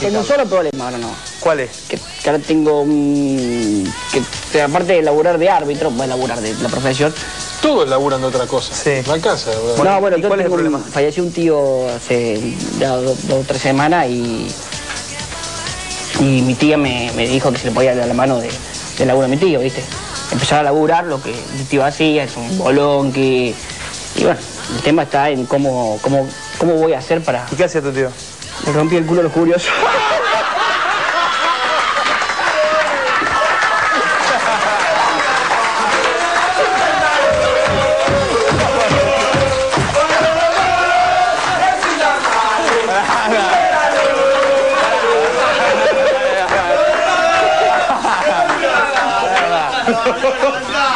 [0.00, 1.10] Tengo un solo problema ahora no.
[1.40, 1.70] ¿Cuál es?
[1.88, 3.92] Que, que ahora tengo un...
[4.12, 4.22] Que,
[4.52, 7.12] que aparte de laburar de árbitro, voy a laburar de la profesión.
[7.62, 8.74] Todos laburan de otra cosa.
[8.74, 9.02] Sí.
[9.06, 9.50] La casa.
[9.50, 9.74] ¿verdad?
[9.76, 10.78] Bueno, no, bueno, ¿y yo cuál es el un- problema?
[10.78, 14.46] falleció un tío hace ya dos o tres semanas y...
[16.20, 18.48] Y mi tía me, me dijo que se le podía dar la mano de,
[18.98, 19.82] de laburo a mi tío, ¿viste?
[20.32, 23.54] Empezar a laburar lo que mi tío hacía, es un bolón que...
[24.16, 24.38] Y bueno,
[24.76, 26.26] el tema está en cómo, cómo,
[26.58, 27.46] cómo voy a hacer para...
[27.52, 28.08] ¿Y qué hacía tu tío?
[28.66, 29.72] Me rompí el culo a los curiosos.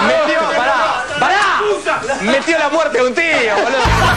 [0.07, 1.61] Metió, pará, pará.
[2.21, 4.10] Metió la muerte a un tío.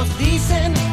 [0.00, 0.89] Nos dicen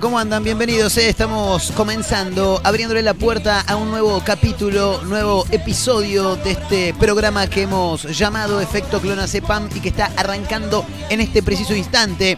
[0.00, 0.42] ¿Cómo andan?
[0.42, 0.96] Bienvenidos.
[0.96, 1.08] eh.
[1.08, 7.62] Estamos comenzando, abriéndole la puerta a un nuevo capítulo, nuevo episodio de este programa que
[7.62, 12.36] hemos llamado Efecto Clonacepam y que está arrancando en este preciso instante.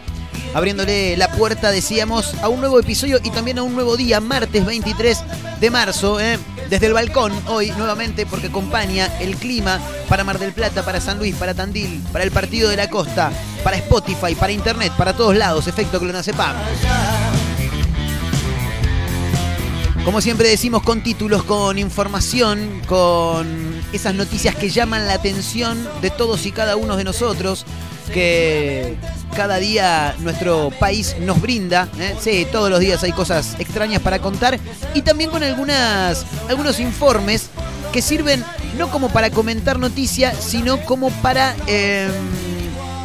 [0.52, 4.66] Abriéndole la puerta, decíamos, a un nuevo episodio y también a un nuevo día, martes
[4.66, 5.18] 23
[5.58, 6.20] de marzo.
[6.20, 6.38] eh.
[6.68, 11.16] Desde el balcón, hoy nuevamente, porque acompaña el clima para Mar del Plata, para San
[11.16, 13.32] Luis, para Tandil, para el Partido de la Costa,
[13.64, 15.66] para Spotify, para Internet, para todos lados.
[15.66, 16.54] Efecto Clonacepam.
[20.04, 23.46] Como siempre decimos, con títulos, con información, con
[23.92, 27.66] esas noticias que llaman la atención de todos y cada uno de nosotros,
[28.12, 28.96] que
[29.36, 31.88] cada día nuestro país nos brinda.
[31.98, 32.16] ¿eh?
[32.20, 34.58] Sí, todos los días hay cosas extrañas para contar
[34.94, 37.50] y también con algunas, algunos informes
[37.92, 38.42] que sirven
[38.78, 41.54] no como para comentar noticias, sino como para...
[41.66, 42.08] eh,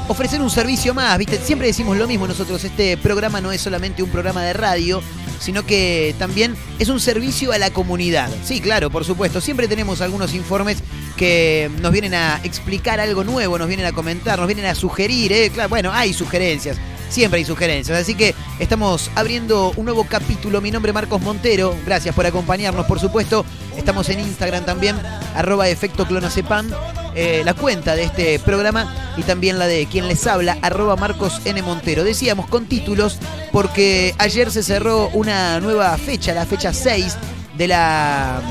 [0.08, 1.38] ofrecer un servicio más, ¿viste?
[1.38, 5.02] Siempre decimos lo mismo nosotros, este programa no es solamente un programa de radio,
[5.44, 8.30] sino que también es un servicio a la comunidad.
[8.44, 10.78] Sí, claro, por supuesto, siempre tenemos algunos informes
[11.18, 15.34] que nos vienen a explicar algo nuevo, nos vienen a comentar, nos vienen a sugerir,
[15.34, 15.52] ¿eh?
[15.54, 16.78] Claro, bueno, hay sugerencias.
[17.10, 20.62] Siempre hay sugerencias, así que estamos abriendo un nuevo capítulo.
[20.62, 23.46] Mi nombre es Marcos Montero, gracias por acompañarnos, por supuesto.
[23.78, 24.96] Estamos en Instagram también,
[25.36, 26.72] arroba efecto clonacepam,
[27.16, 31.42] eh, la cuenta de este programa y también la de quien les habla, arroba Marcos
[31.46, 31.62] N.
[31.62, 32.04] Montero.
[32.04, 33.20] Decíamos con títulos
[33.52, 37.18] porque ayer se cerró una nueva fecha, la fecha 6
[37.58, 38.42] de la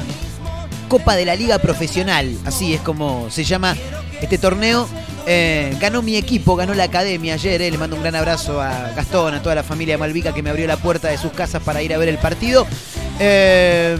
[0.88, 3.76] Copa de la Liga Profesional, así es como se llama
[4.20, 4.88] este torneo.
[5.26, 7.62] Eh, ganó mi equipo, ganó la academia ayer.
[7.62, 10.50] eh, le mando un gran abrazo a Gastón, a toda la familia Malvica que me
[10.50, 12.66] abrió la puerta de sus casas para ir a ver el partido.
[13.20, 13.96] Eh,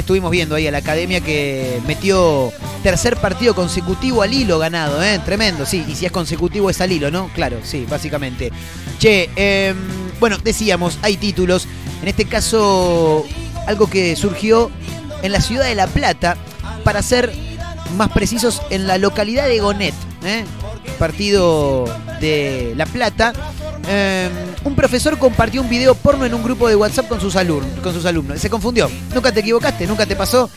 [0.00, 2.52] estuvimos viendo ahí a la academia que metió
[2.82, 5.20] tercer partido consecutivo al hilo ganado, ¿eh?
[5.24, 5.84] Tremendo, sí.
[5.88, 7.28] Y si es consecutivo es al hilo, ¿no?
[7.34, 8.52] Claro, sí, básicamente.
[8.98, 9.74] Che, eh,
[10.20, 11.66] bueno, decíamos, hay títulos.
[12.02, 13.24] En este caso,
[13.66, 14.70] algo que surgió
[15.22, 16.36] en la ciudad de La Plata,
[16.84, 17.32] para ser
[17.96, 20.44] más precisos, en la localidad de Gonet, ¿eh?
[20.98, 21.84] partido
[22.20, 23.32] de La Plata.
[23.88, 24.28] Eh,
[24.64, 28.40] un profesor compartió un video porno en un grupo de WhatsApp con sus, alumnos.
[28.40, 28.90] Se confundió.
[29.14, 30.50] Nunca te equivocaste, nunca te pasó.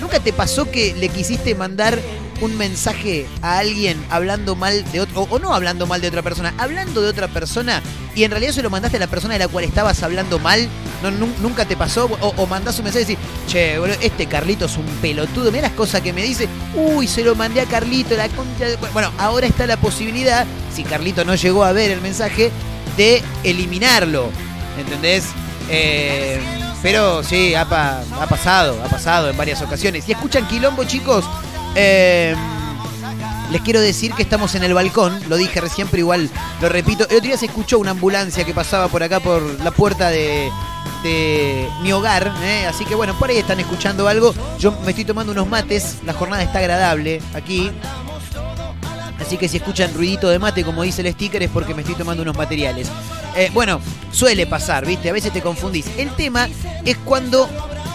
[0.00, 1.98] Nunca te pasó que le quisiste mandar
[2.42, 6.52] un mensaje a alguien hablando mal de otro, o, no hablando mal de otra persona,
[6.58, 7.82] hablando de otra persona
[8.14, 10.68] y en realidad se lo mandaste a la persona de la cual estabas hablando mal.
[11.02, 12.06] No, nun- nunca te pasó.
[12.20, 15.50] O, o mandás un mensaje y decís, che, boludo, este Carlito es un pelotudo.
[15.50, 16.48] Mira las cosas que me dice.
[16.74, 18.76] Uy, se lo mandé a Carlito, la concha de-".
[18.92, 22.50] Bueno, ahora está la posibilidad, si Carlito no llegó a ver el mensaje,
[22.96, 24.30] de eliminarlo.
[24.78, 25.24] ¿Entendés?
[25.70, 26.40] Eh,
[26.82, 30.08] pero sí, ha, pa- ha pasado, ha pasado en varias ocasiones.
[30.08, 31.24] Y escuchan Quilombo, chicos.
[31.74, 32.34] Eh,
[33.50, 36.28] les quiero decir que estamos en el balcón, lo dije recién, pero igual
[36.60, 37.04] lo repito.
[37.08, 40.50] El otro día se escuchó una ambulancia que pasaba por acá por la puerta de,
[41.04, 42.66] de mi hogar, ¿eh?
[42.68, 44.34] así que bueno, por ahí están escuchando algo.
[44.58, 47.70] Yo me estoy tomando unos mates, la jornada está agradable aquí.
[49.26, 51.96] Así que si escuchan ruidito de mate, como dice el sticker, es porque me estoy
[51.96, 52.88] tomando unos materiales.
[53.34, 53.80] Eh, bueno,
[54.12, 55.10] suele pasar, ¿viste?
[55.10, 55.86] A veces te confundís.
[55.98, 56.48] El tema
[56.84, 57.48] es cuando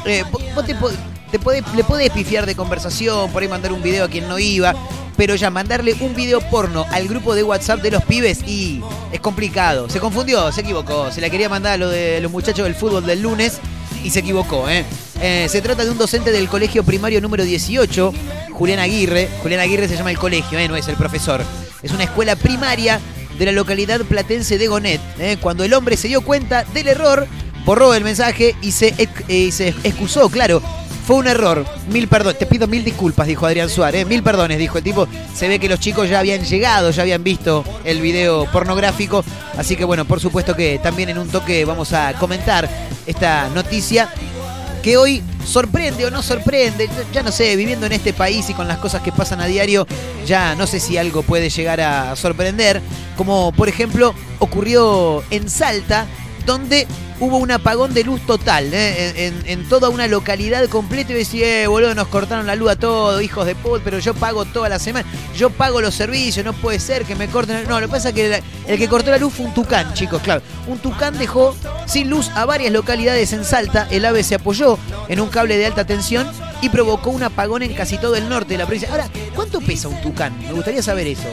[0.06, 1.40] eh, vos te, te
[1.78, 4.76] le podés pifiar de conversación, por ahí mandar un video a quien no iba,
[5.16, 8.82] pero ya mandarle un video porno al grupo de WhatsApp de los pibes y
[9.14, 9.90] es complicado.
[9.90, 11.12] Se confundió, se equivocó.
[11.12, 13.62] Se la quería mandar a lo de los muchachos del fútbol del lunes
[14.04, 14.86] y se equivocó, ¿eh?
[15.22, 18.14] Eh, se trata de un docente del colegio primario número 18,
[18.52, 19.30] Julián Aguirre.
[19.42, 20.68] Julián Aguirre se llama el colegio, ¿eh?
[20.68, 21.44] no es el profesor.
[21.84, 23.00] Es una escuela primaria
[23.38, 25.02] de la localidad platense de Gonet.
[25.20, 25.38] ¿eh?
[25.40, 27.28] Cuando el hombre se dio cuenta del error,
[27.66, 28.94] borró el mensaje y se,
[29.28, 30.62] eh, se excusó, claro.
[31.12, 31.66] Fue un error.
[31.90, 34.08] Mil perdón, te pido mil disculpas, dijo Adrián Suárez.
[34.08, 35.10] Mil perdones, dijo el tipo.
[35.36, 39.22] Se ve que los chicos ya habían llegado, ya habían visto el video pornográfico.
[39.58, 42.70] Así que bueno, por supuesto que también en un toque vamos a comentar
[43.06, 44.08] esta noticia
[44.82, 48.70] que hoy sorprende o no sorprende, ya no sé, viviendo en este país y con
[48.70, 49.86] las cosas que pasan a diario,
[50.26, 52.82] ya no sé si algo puede llegar a sorprender,
[53.18, 56.08] como por ejemplo ocurrió en Salta,
[56.46, 56.88] donde
[57.20, 59.32] hubo un apagón de luz total, ¿eh?
[59.46, 63.22] en, toda una localidad completa y decía, eh, boludo, nos cortaron la luz a todos,
[63.22, 66.80] hijos de puta, pero yo pago toda la semana, yo pago los servicios, no puede
[66.80, 69.34] ser que me corten, no, lo que pasa es que el que cortó la luz
[69.34, 71.56] fue un tucán, chicos, claro, un tucán dejó
[71.86, 75.68] sin luz a varias localidades en Salta, el AVE se apoyó en un cable de
[75.68, 76.28] alta tensión
[76.62, 78.90] y provocó un apagón en casi todo el norte de la provincia.
[78.92, 80.38] Ahora, ¿cuánto pesa un tucán?
[80.40, 81.28] Me gustaría saber eso.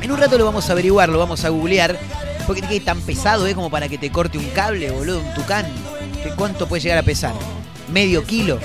[0.00, 1.98] En un rato lo vamos a averiguar, lo vamos a googlear.
[2.46, 5.66] Porque qué tan pesado es como para que te corte un cable, boludo, un tucán.
[6.22, 7.32] ¿Qué ¿Cuánto puede llegar a pesar?
[7.92, 8.58] ¿Medio kilo?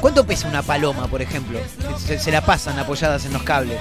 [0.00, 1.58] ¿Cuánto pesa una paloma, por ejemplo?
[1.98, 3.78] Se, se la pasan apoyadas en los cables.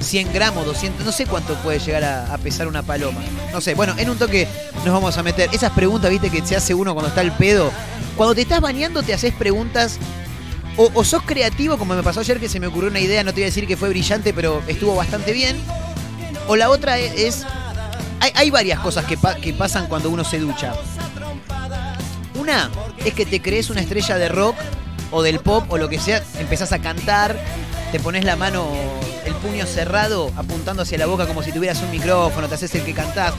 [0.00, 3.20] 100 gramos, 200, no sé cuánto puede llegar a, pesar una paloma.
[3.52, 4.46] No sé, bueno, en un toque
[4.84, 5.48] nos vamos a meter.
[5.52, 7.70] Esas preguntas, viste, que se hace uno cuando está el pedo.
[8.16, 9.98] Cuando te estás bañando te haces preguntas
[10.76, 13.36] o, sos creativo, como me pasó ayer que se me ocurrió una idea, no te
[13.36, 15.56] voy a decir que fue brillante, pero estuvo bastante bien.
[16.48, 17.18] O la otra es...
[17.18, 17.46] es-
[18.20, 20.74] hay, varias cosas que, que pasan cuando uno se ducha.
[22.34, 22.70] Una
[23.04, 24.56] es que te crees una estrella de rock
[25.10, 27.36] o del pop o lo que sea, empezás a cantar,
[27.92, 28.68] te pones la mano,
[29.24, 32.84] el puño cerrado, apuntando hacia la boca como si tuvieras un micrófono, te haces el
[32.84, 33.32] que cantás.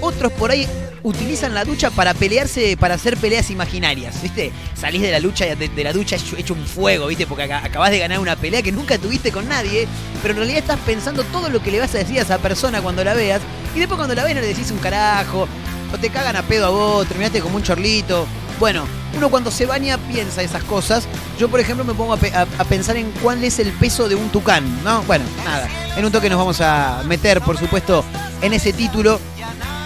[0.00, 0.66] Otros por ahí
[1.02, 4.52] utilizan la ducha para pelearse, para hacer peleas imaginarias, ¿viste?
[4.78, 7.26] Salís de la lucha, de, de la ducha hecho, un fuego, ¿viste?
[7.26, 9.86] Porque aca- acabás de ganar una pelea que nunca tuviste con nadie,
[10.22, 12.80] pero en realidad estás pensando todo lo que le vas a decir a esa persona
[12.82, 13.40] cuando la veas,
[13.74, 15.48] y después cuando la ves no le decís un carajo,
[15.92, 18.26] o te cagan a pedo a vos, terminaste como un chorlito.
[18.60, 18.84] Bueno,
[19.16, 21.08] uno cuando se baña piensa esas cosas.
[21.38, 24.14] Yo, por ejemplo, me pongo a, pe- a pensar en cuál es el peso de
[24.14, 25.02] un tucán, ¿no?
[25.04, 25.66] Bueno, nada.
[25.96, 28.04] En un toque nos vamos a meter, por supuesto,
[28.42, 29.18] en ese título.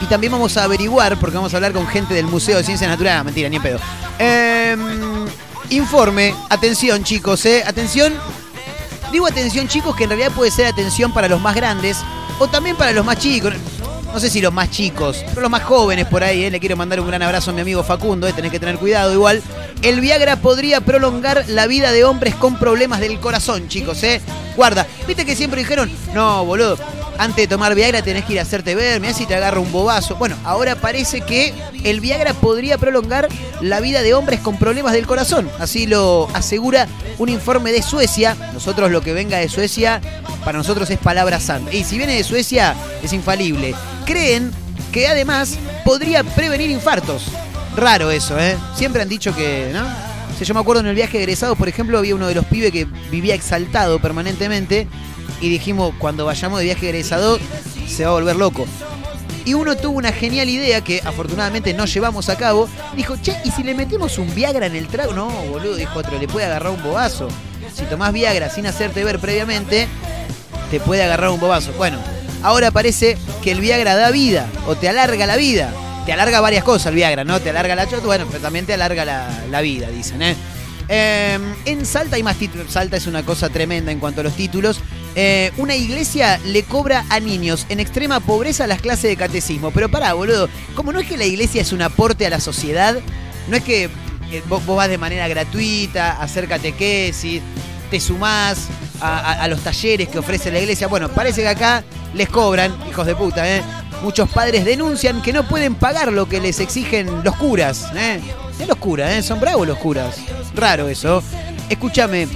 [0.04, 2.90] Y también vamos a averiguar, porque vamos a hablar con gente del Museo de Ciencias
[2.90, 3.20] Naturales.
[3.20, 3.78] Ah, mentira, ni en pedo.
[4.18, 5.24] Em,
[5.70, 7.64] informe, atención chicos, ¿eh?
[7.66, 8.12] Atención.
[9.10, 11.96] Digo atención chicos, que en realidad puede ser atención para los más grandes
[12.38, 13.54] o también para los más chicos.
[14.14, 16.50] No sé si los más chicos, pero los más jóvenes por ahí, ¿eh?
[16.52, 18.32] Le quiero mandar un gran abrazo a mi amigo Facundo, ¿eh?
[18.32, 19.42] Tenés que tener cuidado igual.
[19.82, 24.20] El Viagra podría prolongar la vida de hombres con problemas del corazón, chicos, ¿eh?
[24.54, 26.78] Guarda, viste que siempre dijeron, no, boludo,
[27.18, 29.72] antes de tomar Viagra tenés que ir a hacerte ver, mirá si te agarra un
[29.72, 30.14] bobazo.
[30.14, 31.52] Bueno, ahora parece que
[31.82, 33.28] el Viagra podría prolongar
[33.60, 35.50] la vida de hombres con problemas del corazón.
[35.58, 36.86] Así lo asegura
[37.18, 38.36] un informe de Suecia.
[38.52, 40.00] Nosotros lo que venga de Suecia,
[40.44, 41.72] para nosotros es palabra santa.
[41.72, 43.74] Y si viene de Suecia, es infalible.
[44.04, 44.50] Creen
[44.92, 47.26] que además podría prevenir infartos.
[47.76, 48.56] Raro eso, ¿eh?
[48.76, 49.82] Siempre han dicho que, ¿no?
[49.82, 52.44] O sea, yo me acuerdo en el viaje egresado, por ejemplo, había uno de los
[52.44, 54.86] pibes que vivía exaltado permanentemente
[55.40, 57.38] y dijimos, cuando vayamos de viaje egresado,
[57.86, 58.66] se va a volver loco.
[59.44, 62.68] Y uno tuvo una genial idea que afortunadamente no llevamos a cabo.
[62.96, 65.12] Dijo, che, ¿y si le metemos un Viagra en el trago?
[65.12, 67.28] No, boludo, dijo otro, le puede agarrar un bobazo.
[67.74, 69.86] Si tomás Viagra sin hacerte ver previamente,
[70.70, 71.72] te puede agarrar un bobazo.
[71.74, 71.98] Bueno,
[72.44, 75.72] ahora parece que el Viagra da vida o te alarga la vida.
[76.06, 77.40] Te alarga varias cosas el Viagra, ¿no?
[77.40, 80.36] Te alarga la chota, bueno, pero también te alarga la, vida, dicen, ¿eh?
[80.90, 82.70] Eh, en Salta hay más títulos.
[82.70, 84.80] Salta es una cosa tremenda en cuanto a los títulos.
[85.16, 89.70] Eh, una iglesia le cobra a niños en extrema pobreza las clases de catecismo.
[89.70, 90.50] Pero pará, boludo.
[90.74, 92.98] Como no es que la iglesia es un aporte a la sociedad,
[93.48, 93.84] no es que
[94.30, 97.40] eh, vos, vos vas de manera gratuita a hacer catequesis,
[97.90, 98.68] te sumás
[99.00, 100.86] a, a- los talleres que ofrece la iglesia.
[100.86, 103.62] Bueno, parece que acá les cobran, hijos de puta, ¿eh?
[104.02, 108.20] Muchos padres denuncian que no pueden pagar lo que les exigen los curas, ¿eh?
[108.58, 109.22] Es los curas, ¿eh?
[109.22, 110.16] Son bravos los curas.
[110.54, 111.22] Raro eso.
[111.68, 112.28] Escúchame,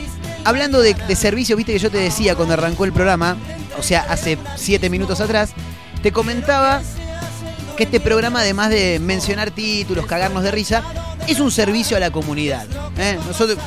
[0.45, 3.37] hablando de, de servicios, viste que yo te decía cuando arrancó el programa,
[3.79, 5.51] o sea, hace siete minutos atrás,
[6.03, 6.81] te comentaba
[7.77, 10.83] que este programa, además de mencionar títulos, cagarnos de risa,
[11.29, 12.67] es un servicio a la comunidad.
[12.97, 13.19] ¿eh?
[13.27, 13.59] Nosotros,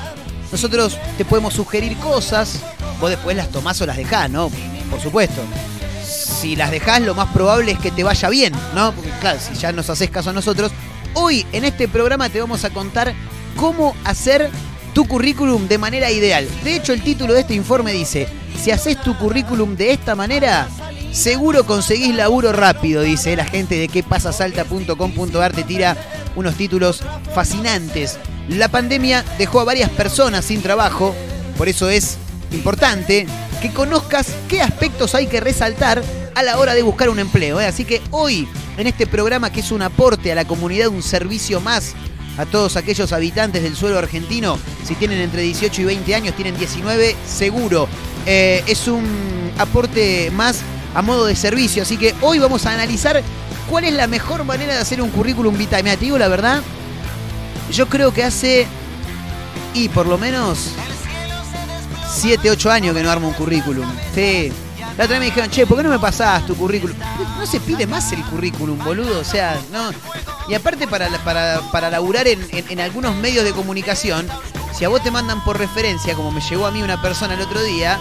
[0.52, 2.60] nosotros te podemos sugerir cosas,
[3.00, 4.52] vos después las tomás o las dejás, ¿no?
[4.90, 5.42] Por supuesto.
[6.04, 8.92] Si las dejás, lo más probable es que te vaya bien, ¿no?
[8.92, 10.72] Porque claro, si ya nos haces caso a nosotros,
[11.14, 13.14] hoy en este programa te vamos a contar
[13.56, 14.50] cómo hacer
[14.94, 16.48] tu currículum de manera ideal.
[16.64, 18.28] De hecho, el título de este informe dice,
[18.62, 20.68] si haces tu currículum de esta manera,
[21.12, 25.98] seguro conseguís laburo rápido, dice la gente de quepasasalta.com.ar, te tira
[26.36, 27.04] unos títulos
[27.34, 28.20] fascinantes.
[28.52, 31.16] La pandemia dejó a varias personas sin trabajo,
[31.58, 32.18] por eso es
[32.52, 33.26] importante
[33.62, 36.04] que conozcas qué aspectos hay que resaltar
[36.36, 37.62] a la hora de buscar un empleo.
[37.62, 37.66] ¿eh?
[37.66, 41.62] Así que hoy, en este programa que es un aporte a la comunidad, un servicio
[41.62, 41.94] más
[42.38, 46.58] a todos aquellos habitantes del suelo argentino, si tienen entre 18 y 20 años, tienen
[46.58, 47.88] 19 seguro.
[48.26, 50.60] Eh, es un aporte más
[50.94, 53.24] a modo de servicio, así que hoy vamos a analizar
[53.70, 55.84] cuál es la mejor manera de hacer un currículum vitae.
[55.84, 56.62] Te digo la verdad,
[57.72, 58.68] yo creo que hace,
[59.74, 60.70] y por lo menos
[62.14, 63.86] 7, 8 años que no armo un currículum.
[64.14, 64.52] Sí.
[64.98, 66.96] La otra vez me dijeron, che, ¿por qué no me pasás tu currículum?
[67.40, 69.20] No se pide más el currículum, boludo.
[69.20, 69.90] O sea, no.
[70.50, 74.28] Y aparte para, para, para laburar en, en- en algunos medios de comunicación,
[74.78, 77.42] si a vos te mandan por referencia, como me llegó a mí una persona el
[77.42, 78.00] otro día,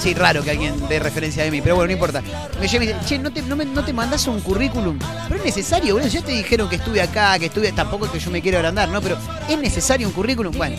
[0.00, 2.22] sí, raro que alguien dé referencia de mí, pero bueno, no importa.
[2.60, 4.98] Me llega y dice, che, ¿no te, no, me- no te mandás un currículum?
[5.28, 6.08] Pero es necesario, boludo.
[6.08, 7.70] Ya te dijeron que estuve acá, que estuve.
[7.72, 9.00] Tampoco es que yo me quiero agrandar, ¿no?
[9.00, 9.16] Pero
[9.48, 10.56] ¿es necesario un currículum?
[10.56, 10.76] Bueno,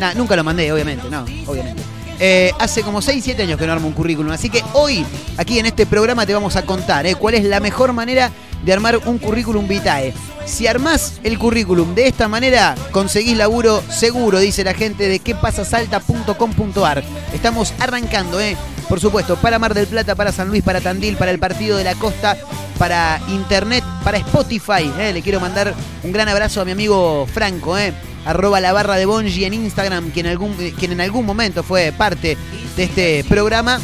[0.00, 1.82] nada, nunca lo mandé, obviamente, no, obviamente.
[2.20, 4.30] Eh, hace como 6, 7 años que no armo un currículum.
[4.32, 5.04] Así que hoy,
[5.36, 8.30] aquí en este programa, te vamos a contar eh, cuál es la mejor manera
[8.64, 10.12] de armar un currículum vitae.
[10.46, 17.02] Si armás el currículum de esta manera, conseguís laburo seguro, dice la gente de quepasasalta.com.ar.
[17.32, 18.56] Estamos arrancando, ¿eh?
[18.88, 21.84] Por supuesto, para Mar del Plata, para San Luis, para Tandil, para el Partido de
[21.84, 22.36] la Costa,
[22.78, 24.90] para Internet, para Spotify.
[24.98, 25.12] ¿eh?
[25.14, 27.94] Le quiero mandar un gran abrazo a mi amigo Franco, ¿eh?
[28.26, 31.92] arroba la barra de Bonji en Instagram, quien, algún, eh, quien en algún momento fue
[31.92, 32.36] parte
[32.76, 33.80] de este programa,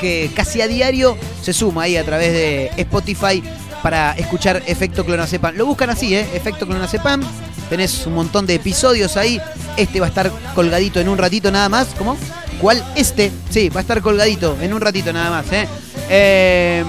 [0.00, 3.42] que casi a diario se suma ahí a través de Spotify
[3.82, 5.54] para escuchar Efecto Clonazepam.
[5.56, 6.26] Lo buscan así, ¿eh?
[6.34, 7.22] Efecto Clonazepam.
[7.68, 9.40] Tenés un montón de episodios ahí.
[9.76, 11.88] Este va a estar colgadito en un ratito nada más.
[11.96, 12.16] ¿Cómo?
[12.60, 12.82] ¿Cuál?
[12.96, 13.30] Este.
[13.50, 15.68] Sí, va a estar colgadito en un ratito nada más, ¿eh?
[16.08, 16.84] Eh,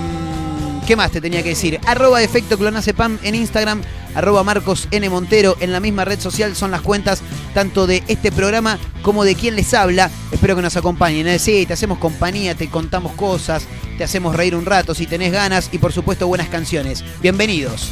[0.90, 1.80] ¿Qué más te tenía que decir?
[1.86, 3.84] Arroba Efecto Clonazepam en Instagram,
[4.16, 4.88] arroba Marcos.
[5.12, 7.22] Montero en la misma red social son las cuentas
[7.54, 10.10] tanto de este programa como de quien les habla.
[10.32, 11.28] Espero que nos acompañen.
[11.28, 11.38] ¿eh?
[11.38, 13.68] Sí, te hacemos compañía, te contamos cosas,
[14.00, 17.06] te hacemos reír un rato si tenés ganas y por supuesto buenas canciones.
[17.22, 17.92] Bienvenidos.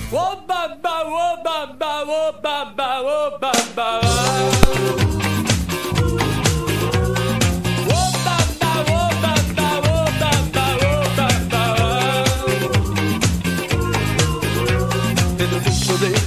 [15.49, 16.26] En el fondo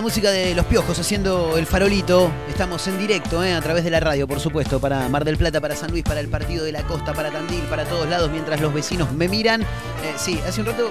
[0.00, 2.30] la música de Los Piojos haciendo el farolito.
[2.48, 5.60] Estamos en directo, eh, a través de la radio, por supuesto, para Mar del Plata,
[5.60, 8.62] para San Luis, para el Partido de la Costa, para Tandil, para todos lados, mientras
[8.62, 9.60] los vecinos me miran.
[9.60, 9.66] Eh,
[10.16, 10.90] sí, hace un rato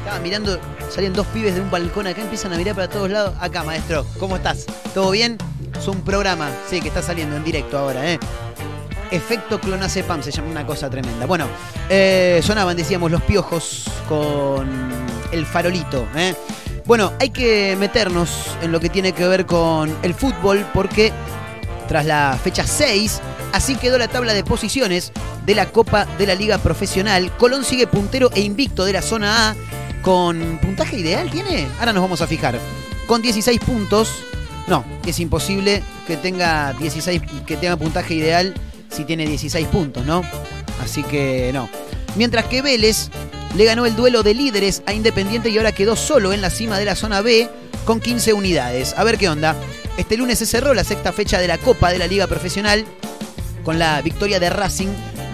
[0.00, 0.58] estaba mirando,
[0.90, 3.34] salían dos pibes de un balcón acá, empiezan a mirar para todos lados.
[3.38, 4.66] Acá, maestro, ¿cómo estás?
[4.94, 5.38] ¿Todo bien?
[5.78, 8.18] Es un programa, sí, que está saliendo en directo ahora, ¿eh?
[9.12, 11.24] Efecto clonazepam, se llama una cosa tremenda.
[11.26, 11.46] Bueno,
[11.88, 14.68] eh, sonaban, decíamos, los piojos con
[15.30, 16.34] el farolito, ¿eh?
[16.84, 21.12] Bueno, hay que meternos en lo que tiene que ver con el fútbol porque
[21.86, 23.20] tras la fecha 6,
[23.52, 25.12] así quedó la tabla de posiciones
[25.46, 27.30] de la Copa de la Liga Profesional.
[27.36, 29.56] Colón sigue puntero e invicto de la zona A
[30.02, 31.68] con puntaje ideal, ¿tiene?
[31.78, 32.58] Ahora nos vamos a fijar.
[33.06, 34.24] Con 16 puntos.
[34.66, 38.54] No, es imposible que tenga 16 que tenga puntaje ideal
[38.90, 40.22] si tiene 16 puntos, ¿no?
[40.82, 41.68] Así que no.
[42.16, 43.08] Mientras que Vélez
[43.54, 46.78] le ganó el duelo de líderes a Independiente y ahora quedó solo en la cima
[46.78, 47.48] de la zona B
[47.84, 48.94] con 15 unidades.
[48.96, 49.56] A ver qué onda.
[49.96, 52.84] Este lunes se cerró la sexta fecha de la Copa de la Liga Profesional
[53.62, 54.88] con la victoria de Racing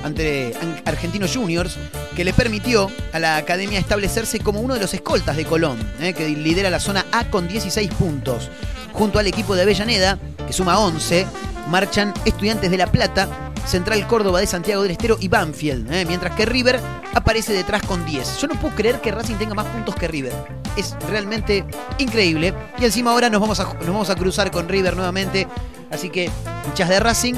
[0.05, 0.53] ante
[0.85, 1.77] Argentinos Juniors,
[2.17, 6.13] que le permitió a la academia establecerse como uno de los escoltas de Colón, eh,
[6.13, 8.51] que lidera la zona A con 16 puntos.
[8.93, 11.27] Junto al equipo de Avellaneda, que suma 11,
[11.69, 16.35] marchan Estudiantes de La Plata, Central Córdoba de Santiago del Estero y Banfield, eh, mientras
[16.35, 16.81] que River
[17.15, 18.39] aparece detrás con 10.
[18.41, 20.33] Yo no puedo creer que Racing tenga más puntos que River.
[20.77, 21.65] Es realmente
[21.99, 22.55] increíble.
[22.79, 25.47] Y encima ahora nos vamos a, nos vamos a cruzar con River nuevamente.
[25.91, 26.31] Así que,
[26.67, 27.35] hinchas de Racing,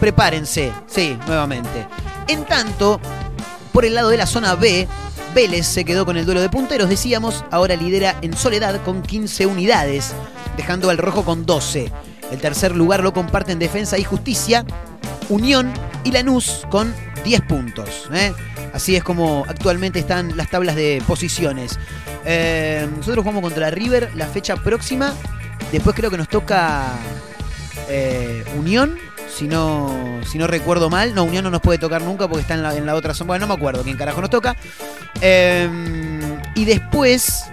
[0.00, 0.72] prepárense.
[0.86, 1.86] Sí, nuevamente.
[2.28, 3.00] En tanto,
[3.72, 4.86] por el lado de la zona B,
[5.34, 9.46] Vélez se quedó con el duelo de punteros, decíamos, ahora lidera en soledad con 15
[9.46, 10.12] unidades,
[10.56, 11.90] dejando al rojo con 12.
[12.30, 14.64] El tercer lugar lo comparten Defensa y Justicia,
[15.28, 15.72] Unión
[16.04, 18.08] y Lanús con 10 puntos.
[18.12, 18.32] ¿eh?
[18.72, 21.78] Así es como actualmente están las tablas de posiciones.
[22.24, 25.14] Eh, nosotros jugamos contra River la fecha próxima.
[25.72, 26.92] Después creo que nos toca
[27.88, 31.14] eh, Unión, si no, si no recuerdo mal.
[31.14, 33.28] No, Unión no nos puede tocar nunca porque está en la, en la otra zona.
[33.28, 34.56] Bueno, no me acuerdo quién carajo nos toca.
[36.54, 37.44] Y después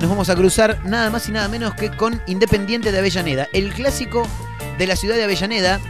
[0.00, 3.48] nos vamos a cruzar nada más y nada menos que con Independiente de Avellaneda.
[3.52, 4.26] El clásico
[4.78, 5.80] de la ciudad de Avellaneda.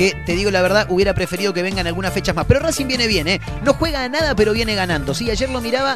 [0.00, 2.46] Que te digo la verdad, hubiera preferido que vengan algunas fechas más.
[2.46, 3.38] Pero Racing viene bien, ¿eh?
[3.62, 5.12] No juega a nada, pero viene ganando.
[5.12, 5.94] Sí, ayer lo miraba.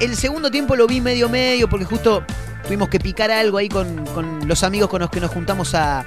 [0.00, 2.24] El segundo tiempo lo vi medio medio porque justo
[2.64, 6.06] tuvimos que picar algo ahí con, con los amigos con los que nos juntamos a,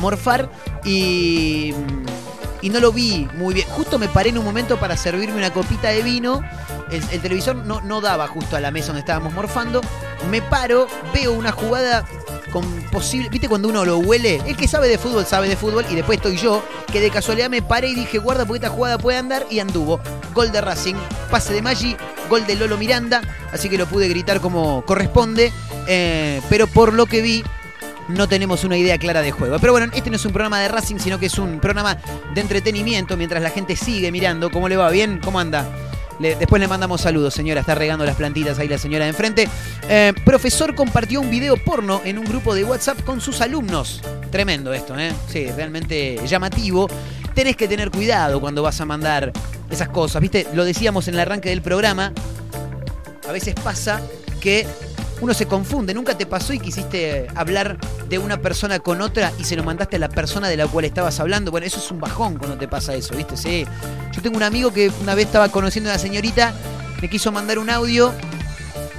[0.00, 0.48] morfar
[0.84, 1.74] y,
[2.62, 3.66] y no lo vi muy bien.
[3.70, 6.42] Justo me paré en un momento para servirme una copita de vino.
[6.92, 9.80] El, el televisor no, no daba justo a la mesa donde estábamos morfando.
[10.30, 12.04] Me paro, veo una jugada
[12.54, 13.28] con posible.
[13.30, 14.40] ¿Viste cuando uno lo huele?
[14.46, 16.62] El que sabe de fútbol sabe de fútbol y después estoy yo,
[16.92, 20.00] que de casualidad me paré y dije, guarda porque esta jugada puede andar y anduvo.
[20.32, 20.94] Gol de Racing,
[21.32, 21.96] pase de Maggi,
[22.30, 25.52] gol de Lolo Miranda, así que lo pude gritar como corresponde,
[25.88, 27.42] eh, pero por lo que vi
[28.06, 29.58] no tenemos una idea clara de juego.
[29.58, 31.98] Pero bueno, este no es un programa de Racing, sino que es un programa
[32.34, 34.50] de entretenimiento mientras la gente sigue mirando.
[34.52, 34.90] ¿Cómo le va?
[34.90, 35.18] ¿Bien?
[35.18, 35.66] ¿Cómo anda?
[36.18, 37.60] Después le mandamos saludos, señora.
[37.60, 39.48] Está regando las plantitas ahí la señora de enfrente.
[39.88, 44.00] Eh, profesor compartió un video porno en un grupo de WhatsApp con sus alumnos.
[44.30, 45.12] Tremendo esto, ¿eh?
[45.28, 46.88] Sí, realmente llamativo.
[47.34, 49.32] Tenés que tener cuidado cuando vas a mandar
[49.70, 50.22] esas cosas.
[50.22, 50.46] ¿Viste?
[50.54, 52.12] Lo decíamos en el arranque del programa.
[53.28, 54.00] A veces pasa
[54.40, 54.66] que
[55.20, 55.94] uno se confunde.
[55.94, 59.96] Nunca te pasó y quisiste hablar de una persona con otra y se lo mandaste
[59.96, 61.50] a la persona de la cual estabas hablando.
[61.50, 63.36] Bueno, eso es un bajón cuando te pasa eso, ¿viste?
[63.36, 63.66] Sí.
[64.12, 66.54] Yo tengo un amigo que una vez estaba conociendo a una señorita,
[67.00, 68.12] me quiso mandar un audio,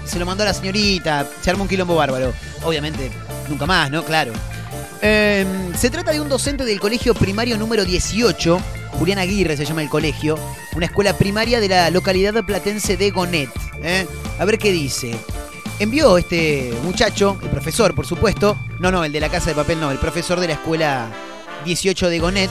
[0.06, 2.34] se lo mandó a la señorita, se armó un quilombo bárbaro.
[2.64, 3.12] Obviamente,
[3.50, 4.04] nunca más, ¿no?
[4.04, 4.32] Claro.
[5.02, 5.46] Eh,
[5.78, 8.60] se trata de un docente del colegio primario número 18,
[8.94, 10.40] Julián Aguirre se llama el colegio,
[10.76, 13.50] una escuela primaria de la localidad platense de Gonet.
[13.84, 14.08] ¿eh?
[14.40, 15.16] A ver qué dice.
[15.78, 19.78] Envió este muchacho, el profesor, por supuesto, no, no, el de la casa de papel,
[19.78, 21.10] no, el profesor de la escuela
[21.66, 22.50] 18 de Gonet,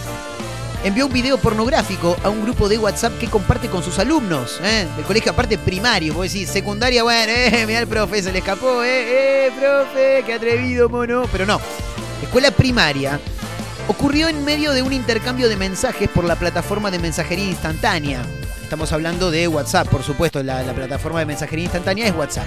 [0.85, 4.87] envió un video pornográfico a un grupo de WhatsApp que comparte con sus alumnos, ¿eh?
[4.95, 8.85] del colegio aparte primario, vos decís, secundaria, bueno, eh, mirá el profe, se le escapó,
[8.85, 11.59] eh, eh, profe, qué atrevido, mono, pero no,
[12.23, 13.19] escuela primaria.
[13.89, 18.23] Ocurrió en medio de un intercambio de mensajes por la plataforma de mensajería instantánea.
[18.63, 22.47] Estamos hablando de WhatsApp, por supuesto, la, la plataforma de mensajería instantánea es WhatsApp.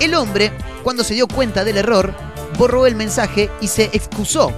[0.00, 2.14] El hombre, cuando se dio cuenta del error,
[2.58, 4.52] borró el mensaje y se excusó.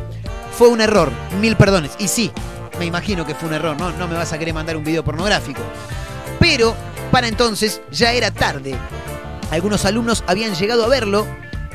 [0.57, 1.92] Fue un error, mil perdones.
[1.98, 2.33] Y sí,
[2.79, 3.92] me imagino que fue un error, ¿no?
[3.92, 5.61] No me vas a querer mandar un video pornográfico.
[6.40, 6.74] Pero,
[7.11, 8.74] para entonces, ya era tarde.
[9.51, 11.27] Algunos alumnos habían llegado a verlo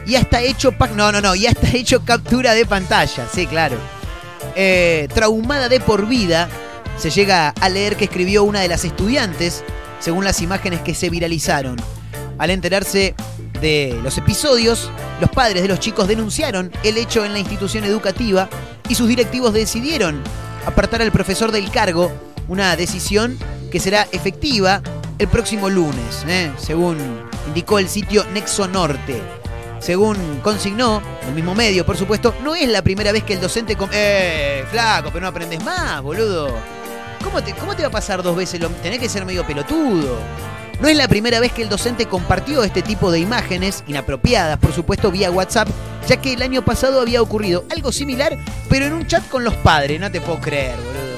[0.05, 0.73] y hasta hecho...
[0.95, 3.27] No, no, no, y hasta hecho captura de pantalla.
[3.33, 3.77] Sí, claro.
[4.55, 6.49] Eh, traumada de por vida,
[6.97, 9.63] se llega a leer que escribió una de las estudiantes,
[9.99, 11.77] según las imágenes que se viralizaron.
[12.37, 13.15] Al enterarse
[13.63, 18.49] de los episodios, Los padres de los chicos denunciaron el hecho en la institución educativa
[18.89, 20.21] y sus directivos decidieron
[20.65, 22.11] apartar al profesor del cargo,
[22.49, 23.37] una decisión
[23.71, 24.81] que será efectiva
[25.17, 26.51] el próximo lunes, ¿eh?
[26.57, 26.97] según
[27.47, 29.21] indicó el sitio Nexo Norte.
[29.79, 33.77] Según consignó el mismo medio, por supuesto, no es la primera vez que el docente...
[33.91, 36.53] ¡Eh, flaco, pero no aprendes más, boludo!
[37.23, 38.59] ¿Cómo te, ¿Cómo te va a pasar dos veces?
[38.59, 40.19] Lo, tenés que ser medio pelotudo.
[40.81, 44.73] No es la primera vez que el docente compartió este tipo de imágenes, inapropiadas, por
[44.73, 45.69] supuesto, vía WhatsApp,
[46.07, 48.37] ya que el año pasado había ocurrido algo similar,
[48.69, 49.99] pero en un chat con los padres.
[49.99, 51.13] No te puedo creer, boludo.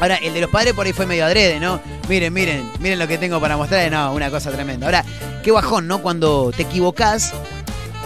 [0.00, 1.80] Ahora, el de los padres por ahí fue medio adrede, ¿no?
[2.08, 3.90] Miren, miren, miren lo que tengo para mostrar.
[3.90, 4.86] No, una cosa tremenda.
[4.86, 5.04] Ahora,
[5.44, 6.02] qué bajón, ¿no?
[6.02, 7.32] Cuando te equivocás.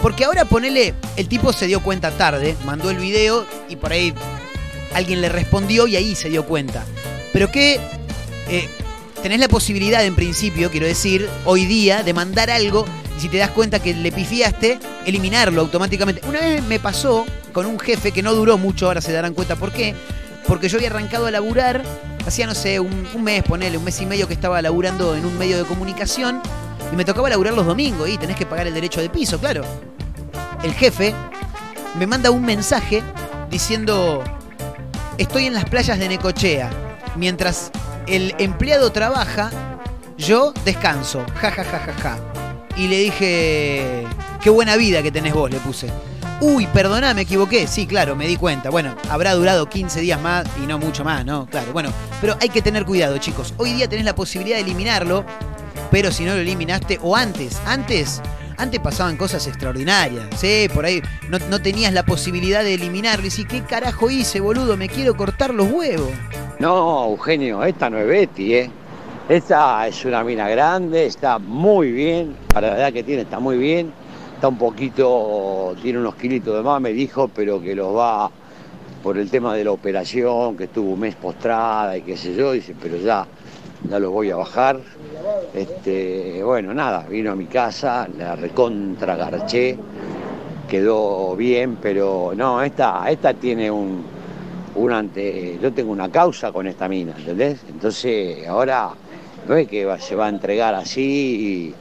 [0.01, 4.13] Porque ahora ponele, el tipo se dio cuenta tarde, mandó el video y por ahí
[4.93, 6.85] alguien le respondió y ahí se dio cuenta.
[7.33, 7.79] Pero que
[8.47, 8.69] eh,
[9.27, 12.85] tenés la posibilidad en principio, quiero decir, hoy día de mandar algo
[13.17, 16.21] y si te das cuenta que le pifiaste, eliminarlo automáticamente.
[16.29, 19.57] Una vez me pasó con un jefe que no duró mucho, ahora se darán cuenta
[19.57, 19.93] por qué,
[20.47, 21.83] porque yo había arrancado a laburar,
[22.25, 25.25] hacía no sé, un, un mes, ponele, un mes y medio que estaba laburando en
[25.25, 26.41] un medio de comunicación
[26.93, 29.65] y me tocaba laburar los domingos y tenés que pagar el derecho de piso, claro.
[30.63, 31.13] El jefe
[31.99, 33.03] me manda un mensaje
[33.51, 34.23] diciendo,
[35.17, 36.69] estoy en las playas de Necochea,
[37.17, 37.71] mientras
[38.07, 39.51] el empleado trabaja,
[40.17, 42.17] yo descanso, ja ja ja ja ja.
[42.75, 44.03] Y le dije,
[44.41, 45.89] qué buena vida que tenés vos, le puse.
[46.39, 47.65] Uy, perdona, me equivoqué.
[47.65, 48.69] Sí, claro, me di cuenta.
[48.69, 51.47] Bueno, habrá durado 15 días más y no mucho más, ¿no?
[51.47, 51.89] Claro, bueno,
[52.21, 53.55] pero hay que tener cuidado, chicos.
[53.57, 55.25] Hoy día tenés la posibilidad de eliminarlo,
[55.89, 58.21] pero si no lo eliminaste, o antes, antes,
[58.57, 60.25] antes pasaban cosas extraordinarias.
[60.35, 63.27] Sí, por ahí no, no tenías la posibilidad de eliminarlo.
[63.27, 64.77] Y sí, ¿qué carajo hice, boludo?
[64.77, 66.09] Me quiero cortar los huevos.
[66.59, 68.71] No, Eugenio, esta no es Betty, ¿eh?
[69.29, 73.57] Esta es una mina grande, está muy bien, para la edad que tiene está muy
[73.57, 73.91] bien,
[74.33, 78.31] está un poquito, tiene unos kilitos de más, me dijo, pero que los va
[79.03, 82.53] por el tema de la operación, que estuvo un mes postrada y qué sé yo,
[82.53, 83.27] dice, pero ya,
[83.89, 84.79] ya los voy a bajar.
[85.53, 89.77] Este, bueno, nada, vino a mi casa, la recontra garché,
[90.67, 94.03] quedó bien, pero no, esta, esta tiene un,
[94.75, 97.59] un ante, yo tengo una causa con esta mina, ¿entendés?
[97.69, 98.89] Entonces ahora
[99.47, 101.73] no es que se va a entregar así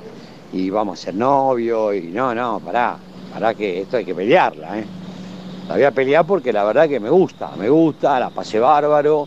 [0.52, 2.96] y, y vamos a ser novios y no, no, pará,
[3.32, 4.84] pará que esto hay que pelearla, ¿eh?
[5.68, 9.26] La voy a pelear porque la verdad que me gusta, me gusta, la pasé bárbaro,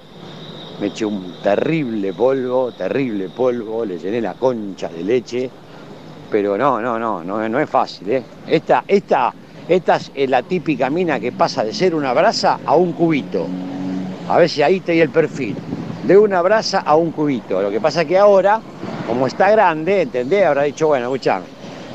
[0.79, 5.49] me eché un terrible polvo, terrible polvo, le llené la concha de leche,
[6.29, 8.23] pero no, no, no, no, no es fácil, ¿eh?
[8.47, 9.33] Esta, esta,
[9.67, 13.45] esta es la típica mina que pasa de ser una brasa a un cubito.
[14.29, 15.55] A ver si ahí te di el perfil.
[16.03, 17.61] De una brasa a un cubito.
[17.61, 18.61] Lo que pasa que ahora,
[19.07, 20.45] como está grande, ¿entendés?
[20.45, 21.45] Habrá dicho, bueno, escuchame,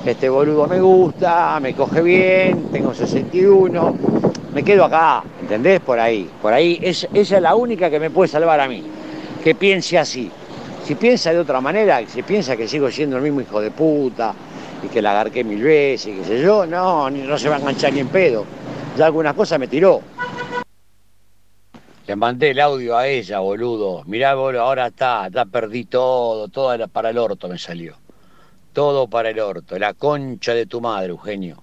[0.04, 3.96] este boludo me gusta, me coge bien, tengo 61,
[4.54, 5.80] me quedo acá, ¿entendés?
[5.80, 6.78] Por ahí, por ahí.
[6.80, 8.84] Es, esa es la única que me puede salvar a mí,
[9.42, 10.30] que piense así.
[10.84, 14.32] Si piensa de otra manera, si piensa que sigo siendo el mismo hijo de puta
[14.82, 17.58] y que la agarqué mil veces y qué sé yo, no, no se va a
[17.58, 18.44] enganchar ni en pedo.
[18.96, 20.00] Ya algunas cosas me tiró.
[22.06, 24.04] Le mandé el audio a ella, boludo.
[24.04, 27.96] Mirá, boludo, ahora está, ya perdí todo, todo para el orto me salió.
[28.72, 31.62] Todo para el orto, la concha de tu madre, Eugenio.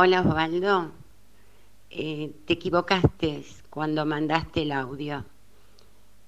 [0.00, 0.92] Hola Osvaldo,
[1.90, 5.24] Eh, te equivocaste cuando mandaste el audio.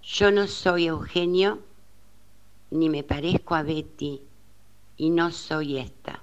[0.02, 1.61] Yo no soy Eugenio,
[2.72, 4.22] ni me parezco a Betty,
[4.96, 6.20] y no soy esta.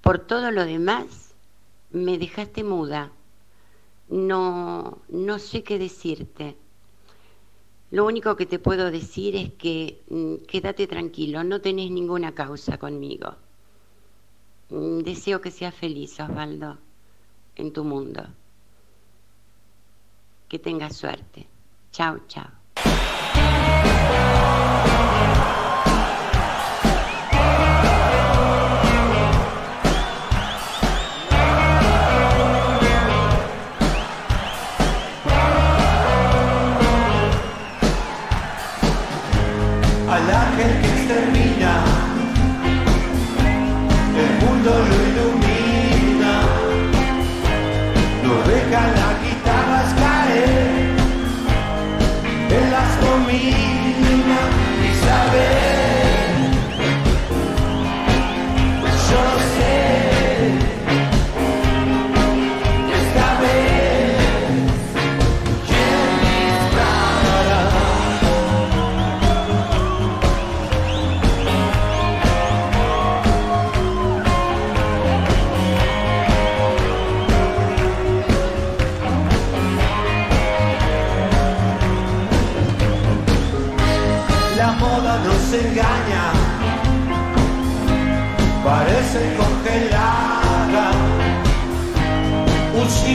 [0.00, 1.34] Por todo lo demás,
[1.90, 3.10] me dejaste muda.
[4.08, 6.56] No, no sé qué decirte.
[7.90, 12.78] Lo único que te puedo decir es que mm, quédate tranquilo, no tenés ninguna causa
[12.78, 13.34] conmigo.
[14.72, 16.78] Mm, Deseo que seas feliz, Osvaldo,
[17.56, 18.22] en tu mundo.
[20.48, 21.46] Que tengas suerte.
[21.92, 22.61] Chao, chao.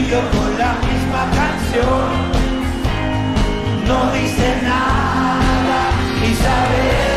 [0.08, 2.08] Siglo con la misma canción,
[3.86, 5.90] no dice nada,
[6.24, 7.07] Isabel.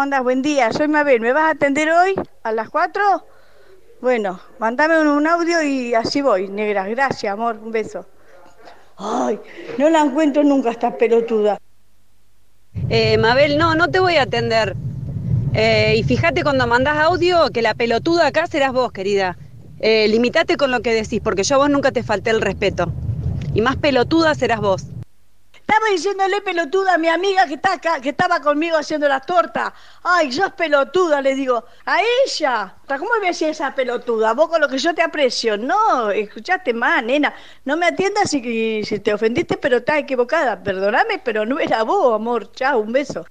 [0.00, 0.22] ¿Cómo andas?
[0.22, 1.20] Buen día, soy Mabel.
[1.20, 3.02] ¿Me vas a atender hoy a las 4?
[4.00, 6.88] Bueno, mándame un, un audio y así voy, negra.
[6.88, 8.06] Gracias, amor, un beso.
[8.96, 9.38] Ay,
[9.76, 11.58] no la encuentro nunca esta pelotuda.
[12.88, 14.74] Eh, Mabel, no, no te voy a atender.
[15.52, 19.36] Eh, y fíjate cuando mandás audio que la pelotuda acá serás vos, querida.
[19.80, 22.90] Eh, limitate con lo que decís, porque yo a vos nunca te falté el respeto.
[23.52, 24.86] Y más pelotuda serás vos.
[25.70, 29.72] Estaba diciéndole pelotuda a mi amiga que, está acá, que estaba conmigo haciendo las tortas.
[30.02, 31.64] Ay, sos pelotuda, le digo.
[31.84, 32.74] A ella.
[32.88, 34.32] ¿Cómo me decía esa pelotuda?
[34.32, 35.56] Vos con lo que yo te aprecio.
[35.56, 37.32] No, escuchaste más, nena.
[37.64, 40.60] No me atiendas si, si te ofendiste, pero estás equivocada.
[40.60, 42.50] Perdóname, pero no era vos, amor.
[42.50, 43.24] Chao, un beso.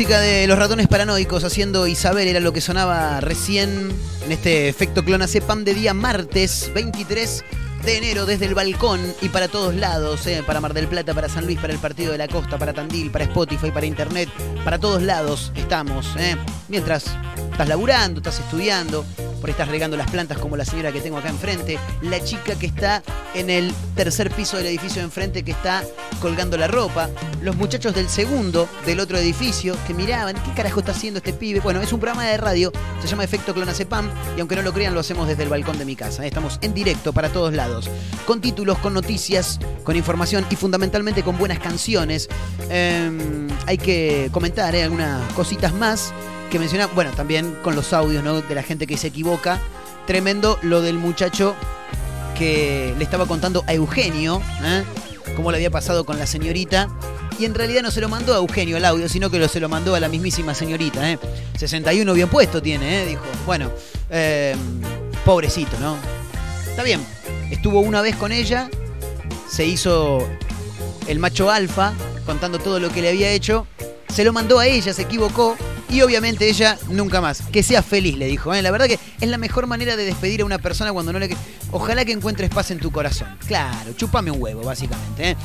[0.00, 3.90] Música de los ratones paranoicos haciendo Isabel era lo que sonaba recién
[4.24, 7.44] en este efecto clonazepam de día martes 23
[7.84, 11.28] de enero desde el balcón y para todos lados, eh, para Mar del Plata, para
[11.28, 14.30] San Luis, para el Partido de la Costa, para Tandil, para Spotify, para Internet,
[14.64, 16.06] para todos lados estamos.
[16.16, 16.34] eh.
[16.70, 17.04] Mientras
[17.52, 19.04] estás laburando, estás estudiando,
[19.40, 22.66] por estás regando las plantas como la señora que tengo acá enfrente, la chica que
[22.66, 23.02] está
[23.34, 25.82] en el tercer piso del edificio de enfrente que está
[26.20, 27.08] colgando la ropa,
[27.42, 31.60] los muchachos del segundo del otro edificio que miraban, ¿qué carajo está haciendo este pibe?
[31.60, 34.94] Bueno, es un programa de radio, se llama Efecto Clonazepam y aunque no lo crean
[34.94, 37.90] lo hacemos desde el balcón de mi casa, estamos en directo para todos lados,
[38.26, 42.28] con títulos, con noticias, con información y fundamentalmente con buenas canciones.
[42.68, 43.10] Eh,
[43.66, 44.82] hay que comentar ¿eh?
[44.82, 46.12] algunas cositas más
[46.50, 48.42] que mencionar, bueno, también con los audios ¿no?
[48.42, 49.60] de la gente que se equivoca.
[50.06, 51.54] Tremendo lo del muchacho
[52.36, 54.82] que le estaba contando a Eugenio, ¿eh?
[55.36, 56.88] cómo le había pasado con la señorita.
[57.38, 59.60] Y en realidad no se lo mandó a Eugenio el audio, sino que lo, se
[59.60, 61.10] lo mandó a la mismísima señorita.
[61.10, 61.18] ¿eh?
[61.58, 63.06] 61 bien puesto tiene, ¿eh?
[63.06, 63.22] dijo.
[63.46, 63.70] Bueno,
[64.10, 64.54] eh,
[65.24, 65.96] pobrecito, ¿no?
[66.68, 67.00] Está bien,
[67.50, 68.68] estuvo una vez con ella,
[69.48, 70.26] se hizo
[71.06, 71.94] el macho alfa,
[72.26, 73.66] contando todo lo que le había hecho.
[74.08, 75.56] Se lo mandó a ella, se equivocó.
[75.90, 77.42] Y obviamente ella nunca más.
[77.52, 78.54] Que sea feliz, le dijo.
[78.54, 78.62] ¿eh?
[78.62, 81.36] La verdad que es la mejor manera de despedir a una persona cuando no le...
[81.72, 83.28] Ojalá que encuentres paz en tu corazón.
[83.46, 85.30] Claro, chupame un huevo, básicamente.
[85.30, 85.36] ¿eh?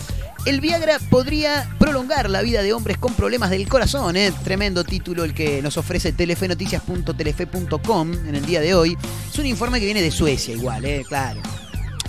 [0.45, 4.15] El Viagra podría prolongar la vida de hombres con problemas del corazón.
[4.15, 4.31] ¿eh?
[4.43, 8.95] Tremendo título el que nos ofrece telefenoticias.telefe.com en el día de hoy.
[9.31, 11.03] Es un informe que viene de Suecia igual, ¿eh?
[11.07, 11.41] claro.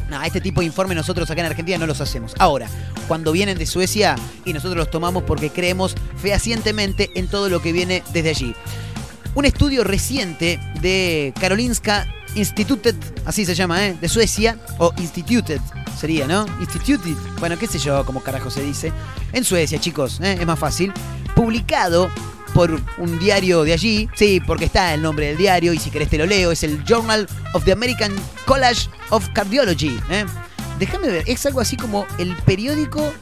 [0.09, 2.35] No, este tipo de informes nosotros acá en Argentina no los hacemos.
[2.39, 2.69] Ahora,
[3.09, 7.73] cuando vienen de Suecia y nosotros los tomamos porque creemos fehacientemente en todo lo que
[7.73, 8.55] viene desde allí.
[9.35, 13.97] Un estudio reciente de Karolinska Institutet, así se llama, ¿eh?
[13.99, 15.61] de Suecia, o Instituted
[15.99, 16.47] sería, ¿no?
[16.61, 18.93] Instituted, bueno, qué sé yo, como carajo se dice.
[19.33, 20.37] En Suecia, chicos, ¿eh?
[20.39, 20.93] es más fácil.
[21.35, 22.11] Publicado
[22.57, 26.09] por un diario de allí, sí, porque está el nombre del diario y si querés
[26.09, 30.01] te lo leo, es el Journal of the American College of Cardiology.
[30.09, 30.25] ¿eh?
[30.79, 33.13] Déjame ver, es algo así como el periódico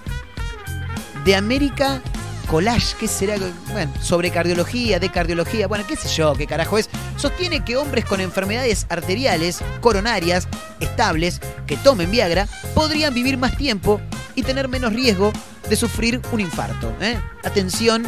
[1.24, 2.00] de América
[2.48, 3.34] Collage, ¿qué será?
[3.72, 6.88] Bueno, sobre cardiología, de cardiología, bueno, qué sé yo, qué carajo es.
[7.16, 10.46] Sostiene que hombres con enfermedades arteriales, coronarias,
[10.78, 14.00] estables, que tomen Viagra, podrían vivir más tiempo
[14.36, 15.32] y tener menos riesgo
[15.68, 16.94] de sufrir un infarto.
[17.00, 17.18] ¿eh?
[17.42, 18.06] Atención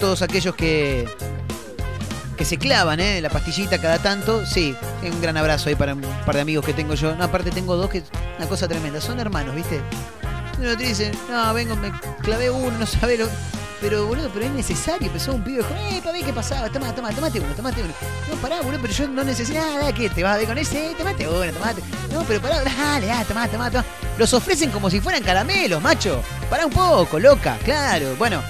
[0.00, 1.08] todos aquellos que
[2.40, 3.20] que se clavan, ¿eh?
[3.20, 4.46] La pastillita cada tanto.
[4.46, 7.14] Sí, un gran abrazo ahí para un par de amigos que tengo yo.
[7.14, 8.02] No, aparte tengo dos que
[8.38, 8.98] una cosa tremenda.
[8.98, 9.78] Son hermanos, ¿viste?
[10.58, 11.92] Uno te dice, no, vengo, me
[12.22, 13.28] clavé uno, no sabe lo.
[13.82, 15.08] Pero, boludo, pero es necesario.
[15.08, 16.70] Empezó un pibe dijo, eh, para ver qué pasaba.
[16.70, 17.92] Toma, toma, tomate uno, tomate uno.
[18.30, 19.92] No, pará, boludo, pero yo no necesito nada.
[19.92, 20.08] ¿Qué?
[20.08, 20.94] ¿Te vas a ver con ese?
[20.96, 21.82] Tomate uno, tomate.
[22.10, 23.84] No, pero pará, dale, dale, tomá, tomá, tomá.
[24.16, 26.22] Los ofrecen como si fueran caramelos, macho.
[26.48, 28.16] Pará un poco, loca, claro.
[28.16, 28.42] Bueno,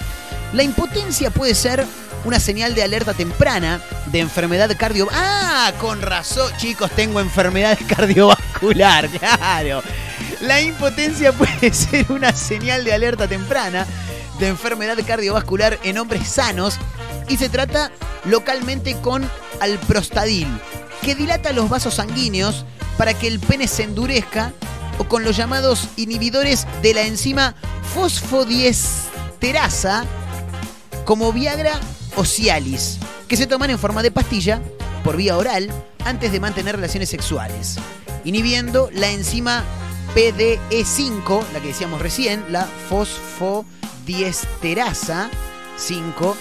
[0.53, 1.87] la impotencia puede ser
[2.25, 5.09] una señal de alerta temprana de enfermedad cardio...
[5.13, 9.83] Ah, con razón, chicos, tengo enfermedad cardiovascular, claro.
[10.41, 13.87] La impotencia puede ser una señal de alerta temprana
[14.39, 16.79] de enfermedad cardiovascular en hombres sanos
[17.29, 17.93] y se trata
[18.25, 19.25] localmente con
[19.61, 20.49] alprostadil,
[21.03, 22.65] que dilata los vasos sanguíneos
[22.97, 24.53] para que el pene se endurezca
[24.99, 27.55] o con los llamados inhibidores de la enzima
[27.95, 30.05] fosfodiesterasa
[31.11, 31.81] como Viagra
[32.15, 34.63] o Cialis, que se toman en forma de pastilla
[35.03, 35.69] por vía oral
[36.05, 37.79] antes de mantener relaciones sexuales,
[38.25, 39.65] inhibiendo la enzima
[40.15, 45.33] PDE5, la que decíamos recién, la fosfodiesterasa
[45.77, 46.37] 5,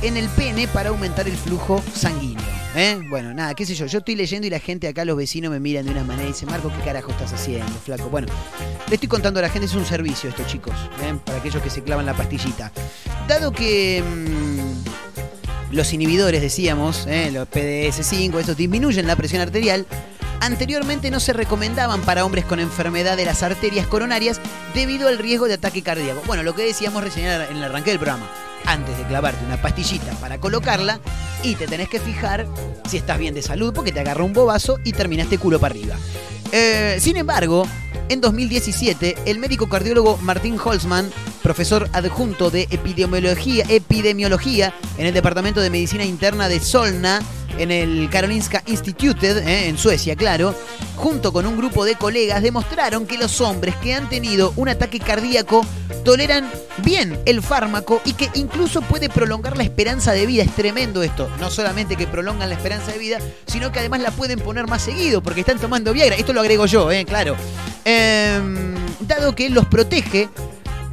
[0.00, 2.54] en el pene para aumentar el flujo sanguíneo.
[2.74, 3.00] ¿eh?
[3.08, 5.60] Bueno, nada, qué sé yo, yo estoy leyendo y la gente acá, los vecinos me
[5.60, 8.08] miran de una manera y dicen, Marco, ¿qué carajo estás haciendo, flaco?
[8.08, 8.28] Bueno,
[8.88, 11.14] le estoy contando a la gente, es un servicio esto, chicos, ¿eh?
[11.24, 12.72] para aquellos que se clavan la pastillita.
[13.28, 14.02] Dado que...
[14.02, 17.30] mm, los inhibidores, decíamos, ¿eh?
[17.32, 19.86] los PDS5, estos disminuyen la presión arterial.
[20.40, 24.40] Anteriormente no se recomendaban para hombres con enfermedad de las arterias coronarias
[24.74, 26.22] debido al riesgo de ataque cardíaco.
[26.26, 28.28] Bueno, lo que decíamos recién en el arranque del programa.
[28.66, 31.00] Antes de clavarte una pastillita para colocarla
[31.42, 32.46] y te tenés que fijar
[32.88, 35.96] si estás bien de salud porque te agarró un bobazo y terminaste culo para arriba.
[36.56, 37.66] Eh, sin embargo,
[38.08, 41.10] en 2017, el médico cardiólogo Martín Holzman,
[41.42, 47.20] profesor adjunto de epidemiología, epidemiología en el Departamento de Medicina Interna de Solna,
[47.58, 50.54] en el Karolinska Instituted, eh, en Suecia, claro,
[50.96, 55.00] junto con un grupo de colegas, demostraron que los hombres que han tenido un ataque
[55.00, 55.64] cardíaco
[56.04, 60.42] toleran bien el fármaco y que incluso puede prolongar la esperanza de vida.
[60.42, 61.28] Es tremendo esto.
[61.40, 64.82] No solamente que prolongan la esperanza de vida, sino que además la pueden poner más
[64.82, 66.16] seguido porque están tomando Viagra.
[66.16, 67.36] Esto lo agrego yo, eh, claro.
[67.84, 70.28] Em, dado que los protege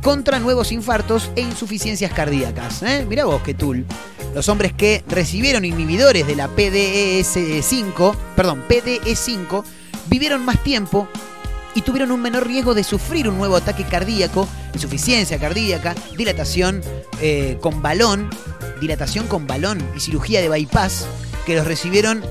[0.02, 2.84] contra nuevos infartos e insuficiencias cardíacas.
[2.84, 3.06] ¿eh?
[3.08, 3.86] Mirá vos, qué tul.
[4.34, 9.64] Los hombres que recibieron inhibidores de la PDE5, perdón, PDE5,
[10.08, 11.08] vivieron más tiempo
[11.76, 16.82] y tuvieron un menor riesgo de sufrir un nuevo ataque cardíaco, insuficiencia cardíaca, dilatación
[17.22, 18.30] eh, con balón,
[18.80, 21.06] dilatación con balón y cirugía de bypass
[21.46, 22.24] que los recibieron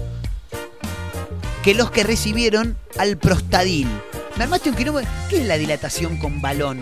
[1.62, 3.86] que los que recibieron al prostadil.
[4.36, 5.00] Me armaste un quilombo.
[5.28, 6.80] ¿Qué es la dilatación con balón?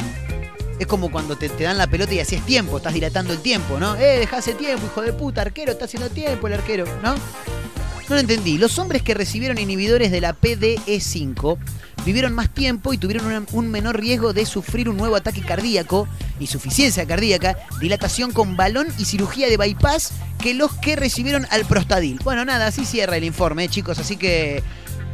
[0.79, 3.79] Es como cuando te, te dan la pelota y hacías tiempo, estás dilatando el tiempo,
[3.79, 3.97] ¿no?
[3.97, 7.14] Eh, dejase tiempo, hijo de puta, arquero, está haciendo tiempo el arquero, ¿no?
[7.14, 8.57] No lo entendí.
[8.57, 11.59] Los hombres que recibieron inhibidores de la PDE5
[12.07, 16.09] vivieron más tiempo y tuvieron un menor riesgo de sufrir un nuevo ataque cardíaco,
[16.41, 22.18] insuficiencia cardíaca, dilatación con balón y cirugía de bypass que los que recibieron al prostadil.
[22.24, 23.99] Bueno, nada, así cierra el informe, eh, chicos.
[23.99, 24.62] Así que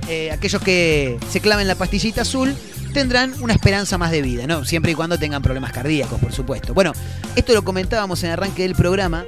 [0.09, 2.55] eh, aquellos que se claven la pastillita azul
[2.95, 4.64] tendrán una esperanza más de vida, ¿no?
[4.64, 6.72] Siempre y cuando tengan problemas cardíacos, por supuesto.
[6.72, 6.92] Bueno,
[7.36, 9.24] esto lo comentábamos en el arranque del programa.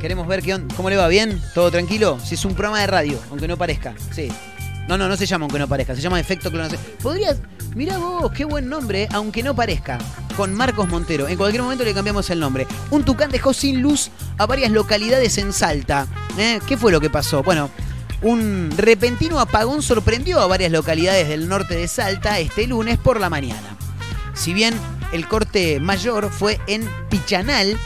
[0.00, 1.40] Queremos ver qué on- cómo le va, ¿bien?
[1.54, 2.18] ¿Todo tranquilo?
[2.24, 3.94] Si es un programa de radio, aunque no parezca.
[4.10, 4.32] Sí.
[4.88, 6.80] No, no, no se llama aunque no parezca, se llama Efecto Clonación.
[7.02, 7.36] Podrías,
[7.76, 9.98] mirá vos, qué buen nombre, aunque no parezca,
[10.36, 11.28] con Marcos Montero.
[11.28, 12.66] En cualquier momento le cambiamos el nombre.
[12.90, 16.06] Un tucán dejó sin luz a varias localidades en Salta.
[16.38, 16.58] ¿Eh?
[16.66, 17.42] ¿Qué fue lo que pasó?
[17.44, 17.70] Bueno,
[18.22, 23.30] un repentino apagón sorprendió a varias localidades del norte de Salta este lunes por la
[23.30, 23.76] mañana.
[24.34, 24.74] Si bien
[25.12, 27.76] el corte mayor fue en Pichanal,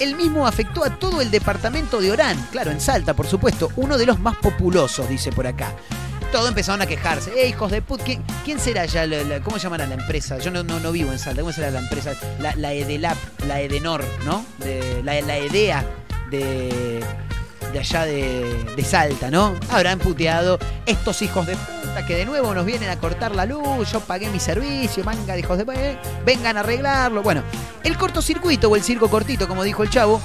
[0.00, 3.98] el mismo afectó a todo el departamento de Orán, claro, en Salta, por supuesto, uno
[3.98, 5.74] de los más populosos, dice por acá.
[6.32, 7.30] Todos empezaron a quejarse.
[7.36, 8.00] ¡Eh, hijos de put!
[8.02, 9.06] ¿Quién, será ya?
[9.06, 10.38] la- la- ¿Cómo llamará la empresa?
[10.38, 11.42] Yo no, vivo en Salta.
[11.42, 12.14] ¿Cómo será la empresa?
[12.40, 14.42] La, la Edelap, la Edenor, ¿no?
[15.04, 15.84] La, la EDEA
[16.30, 17.04] de,
[17.72, 19.54] de allá de, de Salta, ¿no?
[19.70, 23.90] Habrán puteado estos hijos de puta que de nuevo nos vienen a cortar la luz.
[23.90, 26.00] Yo pagué mi servicio, manga de hijos de puta.
[26.24, 27.22] Vengan a arreglarlo.
[27.22, 27.42] Bueno,
[27.84, 30.20] el cortocircuito o el circo cortito, como dijo el chavo,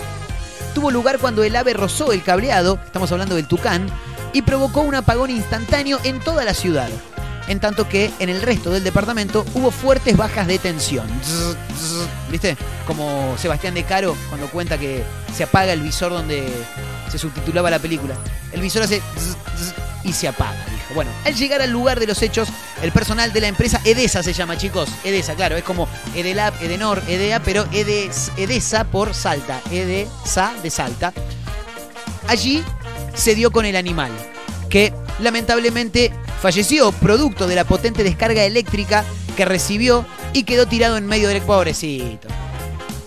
[0.73, 3.87] tuvo lugar cuando el ave rozó el cableado, estamos hablando del tucán,
[4.33, 6.89] y provocó un apagón instantáneo en toda la ciudad.
[7.47, 11.07] En tanto que en el resto del departamento hubo fuertes bajas de tensión.
[12.29, 12.57] ¿Viste?
[12.85, 16.45] Como Sebastián de Caro cuando cuenta que se apaga el visor donde
[17.09, 18.15] se subtitulaba la película.
[18.51, 19.01] El visor hace
[20.03, 20.93] y se apaga, dijo.
[20.95, 22.49] Bueno, al llegar al lugar de los hechos,
[22.81, 24.89] el personal de la empresa Edesa se llama, chicos.
[25.03, 29.61] Edesa, claro, es como Edelab, Edenor, Edea, pero Edes, Edesa por Salta.
[29.71, 31.13] Edesa de Salta.
[32.27, 32.63] Allí
[33.13, 34.11] se dio con el animal,
[34.69, 39.03] que lamentablemente falleció producto de la potente descarga eléctrica
[39.35, 42.27] que recibió y quedó tirado en medio del pobrecito.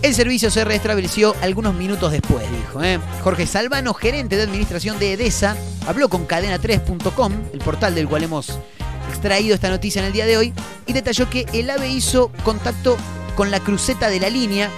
[0.01, 2.83] El servicio se restableció algunos minutos después, dijo.
[2.83, 2.99] ¿eh?
[3.23, 8.57] Jorge Salvano, gerente de administración de EDESA, habló con cadena3.com, el portal del cual hemos
[9.09, 10.53] extraído esta noticia en el día de hoy,
[10.87, 12.97] y detalló que el AVE hizo contacto
[13.35, 14.71] con la cruceta de la línea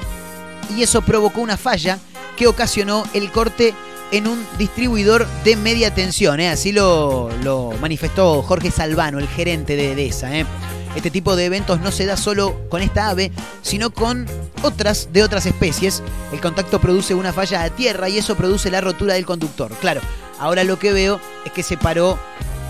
[0.75, 1.99] y eso provocó una falla
[2.37, 3.73] que ocasionó el corte
[4.11, 6.39] en un distribuidor de media tensión.
[6.39, 6.49] ¿eh?
[6.49, 7.29] Así lo,
[7.81, 10.39] manifestó Jorge Salvano, el gerente de EDESA.
[10.39, 10.45] ¿eh?
[10.95, 13.31] Este tipo de eventos no se da solo con esta ave,
[13.61, 14.27] sino con
[14.61, 16.03] otras de otras especies.
[16.31, 19.71] El contacto produce una falla a tierra y eso produce la rotura del conductor.
[19.81, 20.01] Claro,
[20.39, 22.19] ahora lo que veo es que se paró,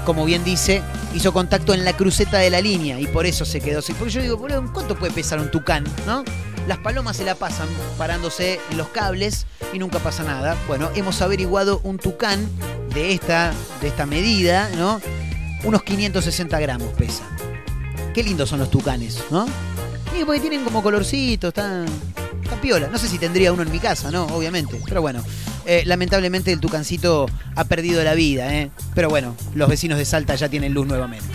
[0.06, 0.82] como bien dice,
[1.14, 3.94] hizo contacto en la cruceta de la línea y por eso se quedó así.
[3.94, 5.84] Porque yo digo, ¿cuánto puede pesar un tucán?
[6.06, 6.24] ¿No?
[6.68, 7.68] Las palomas se la pasan
[7.98, 10.56] parándose en los cables y nunca pasa nada.
[10.68, 12.48] Bueno, hemos averiguado un tucán
[12.94, 15.02] de esta, de esta medida, ¿no?
[15.66, 17.24] Unos 560 gramos pesa.
[18.14, 19.48] Qué lindos son los tucanes, ¿no?
[20.20, 21.86] Y porque tienen como colorcito, están,
[22.44, 22.88] están piola.
[22.88, 24.26] No sé si tendría uno en mi casa, ¿no?
[24.28, 24.80] Obviamente.
[24.88, 25.24] Pero bueno,
[25.66, 28.70] eh, lamentablemente el tucancito ha perdido la vida, ¿eh?
[28.94, 31.34] Pero bueno, los vecinos de Salta ya tienen luz nuevamente.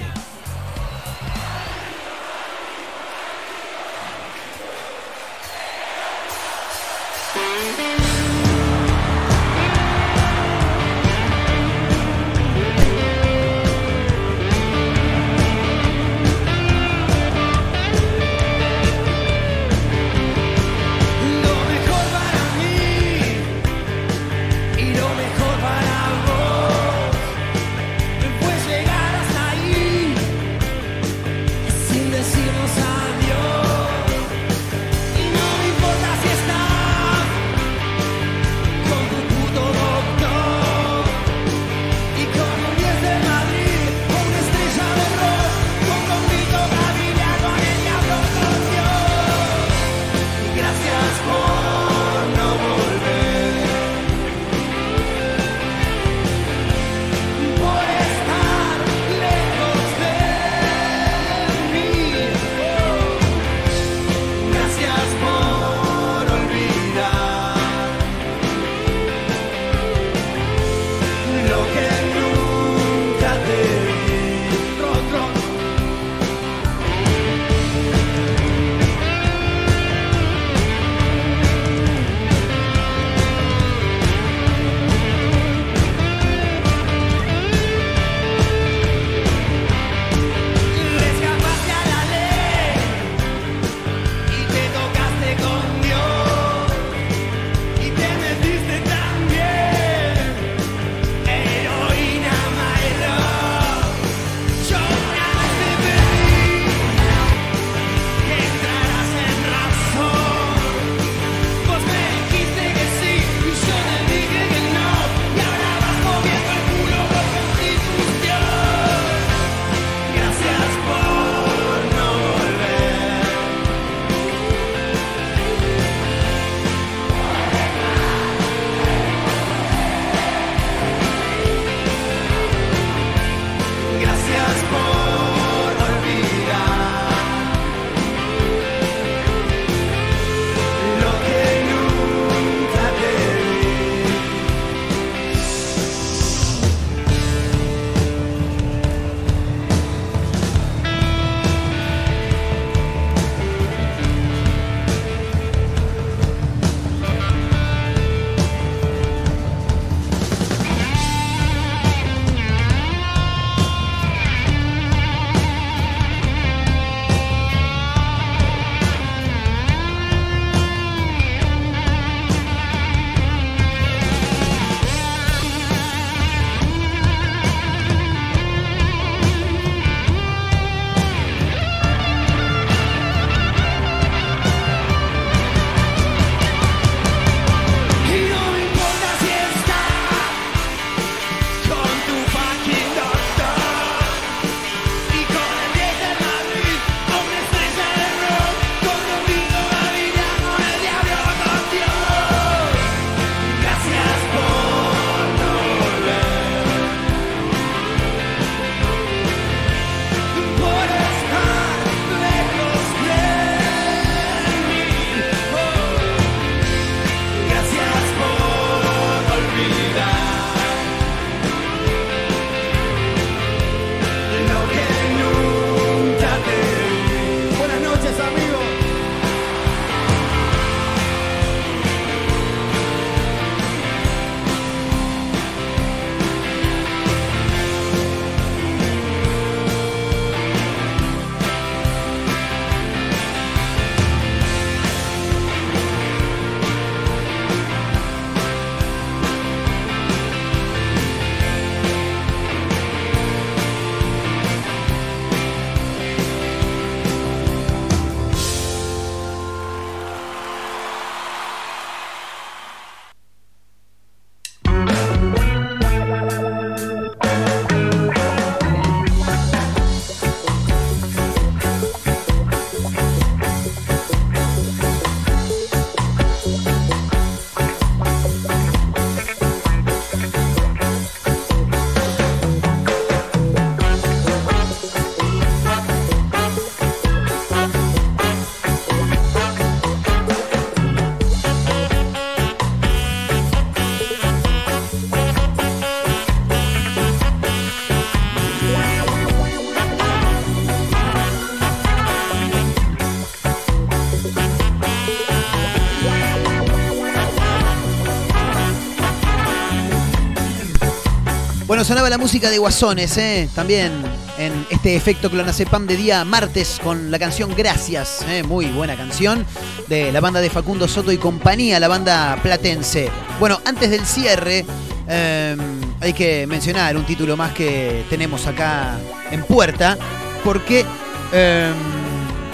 [311.88, 313.48] Sonaba la música de Guasones, ¿eh?
[313.54, 313.90] también
[314.36, 318.42] en este efecto clonazepam de día martes con la canción Gracias, ¿eh?
[318.42, 319.46] muy buena canción
[319.88, 323.08] de la banda de Facundo Soto y compañía, la banda platense.
[323.40, 324.66] Bueno, antes del cierre,
[325.08, 325.56] eh,
[326.00, 328.98] hay que mencionar un título más que tenemos acá
[329.30, 329.96] en puerta,
[330.44, 330.84] porque
[331.32, 331.72] eh,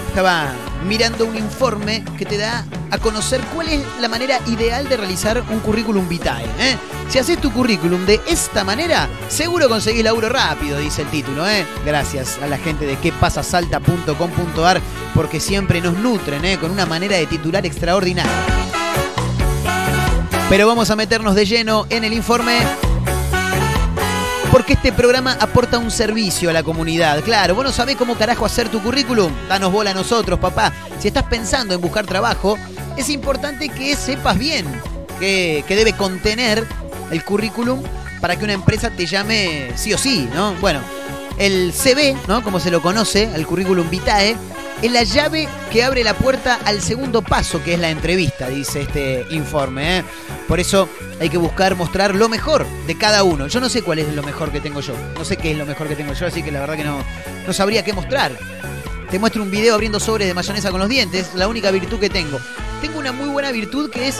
[0.06, 0.52] estaba
[0.86, 2.64] mirando un informe que te da
[2.94, 6.44] a conocer cuál es la manera ideal de realizar un currículum vitae.
[6.60, 6.76] ¿eh?
[7.08, 11.48] Si haces tu currículum de esta manera, seguro conseguís laburo rápido, dice el título.
[11.48, 11.66] ¿eh?
[11.84, 14.80] Gracias a la gente de quepasasalta.com.ar
[15.12, 16.56] porque siempre nos nutren ¿eh?
[16.58, 18.30] con una manera de titular extraordinaria.
[20.48, 22.60] Pero vamos a meternos de lleno en el informe
[24.54, 27.24] porque este programa aporta un servicio a la comunidad.
[27.24, 29.32] Claro, vos no sabés cómo carajo hacer tu currículum.
[29.48, 30.72] Danos bola a nosotros, papá.
[31.00, 32.56] Si estás pensando en buscar trabajo,
[32.96, 34.64] es importante que sepas bien
[35.18, 36.64] que, que debe contener
[37.10, 37.82] el currículum
[38.20, 40.54] para que una empresa te llame sí o sí, ¿no?
[40.60, 40.78] Bueno,
[41.36, 42.44] el CV, ¿no?
[42.44, 44.36] Como se lo conoce, el currículum vitae,
[44.82, 48.82] es la llave que abre la puerta al segundo paso, que es la entrevista, dice
[48.82, 49.98] este informe.
[49.98, 50.04] ¿eh?
[50.46, 50.88] Por eso
[51.20, 53.46] hay que buscar mostrar lo mejor de cada uno.
[53.46, 54.94] Yo no sé cuál es lo mejor que tengo yo.
[55.16, 56.98] No sé qué es lo mejor que tengo yo, así que la verdad que no,
[57.46, 58.32] no sabría qué mostrar.
[59.10, 62.10] Te muestro un video abriendo sobres de mayonesa con los dientes, la única virtud que
[62.10, 62.38] tengo.
[62.80, 64.16] Tengo una muy buena virtud que es,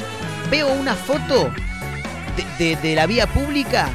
[0.51, 1.51] veo una foto
[2.59, 3.89] de, de- de la vía pública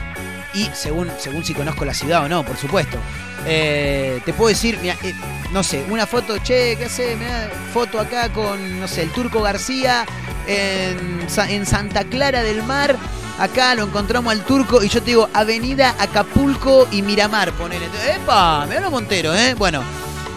[0.54, 2.98] y según, según si conozco la ciudad o no, por supuesto.
[3.46, 5.14] Eh, te puedo decir, mira, eh,
[5.52, 7.16] no sé, una foto, che, ¿qué hace?
[7.16, 10.06] Mirá, foto acá con, no sé, el Turco García
[10.48, 12.96] en, en Santa Clara del Mar.
[13.40, 17.86] Acá lo encontramos al turco y yo te digo Avenida Acapulco y Miramar, ponele.
[18.14, 18.66] ¡Epa!
[18.68, 19.54] Me hablo Montero, ¿eh?
[19.54, 19.82] Bueno,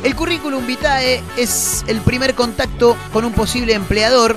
[0.04, 4.36] el currículum vitae es el primer contacto con un posible empleador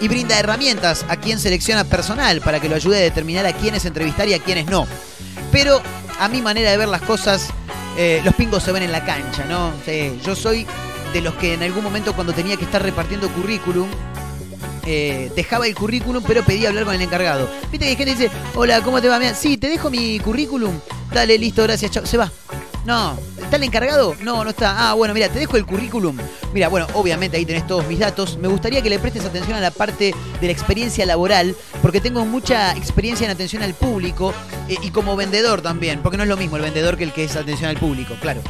[0.00, 3.84] y brinda herramientas a quien selecciona personal para que lo ayude a determinar a quiénes
[3.84, 4.88] entrevistar y a quiénes no.
[5.52, 5.80] Pero
[6.18, 7.50] a mi manera de ver las cosas,
[8.02, 9.74] eh, los pingos se ven en la cancha, ¿no?
[10.24, 10.66] Yo soy
[11.12, 13.90] de los que en algún momento cuando tenía que estar repartiendo currículum,
[14.86, 17.50] eh, dejaba el currículum pero pedía hablar con el encargado.
[17.70, 19.18] Viste que hay gente que dice, hola, ¿cómo te va?
[19.18, 20.80] Mirá, sí, te dejo mi currículum.
[21.12, 22.06] Dale, listo, gracias, chao.
[22.06, 22.32] Se va.
[22.86, 23.18] No,
[23.50, 24.14] ¿está el encargado?
[24.22, 24.90] No, no está.
[24.90, 26.16] Ah, bueno, mira, te dejo el currículum.
[26.54, 28.38] Mira, bueno, obviamente ahí tenés todos mis datos.
[28.38, 32.24] Me gustaría que le prestes atención a la parte de la experiencia laboral, porque tengo
[32.24, 34.32] mucha experiencia en atención al público
[34.68, 37.24] eh, y como vendedor también, porque no es lo mismo el vendedor que el que
[37.24, 38.40] es atención al público, claro.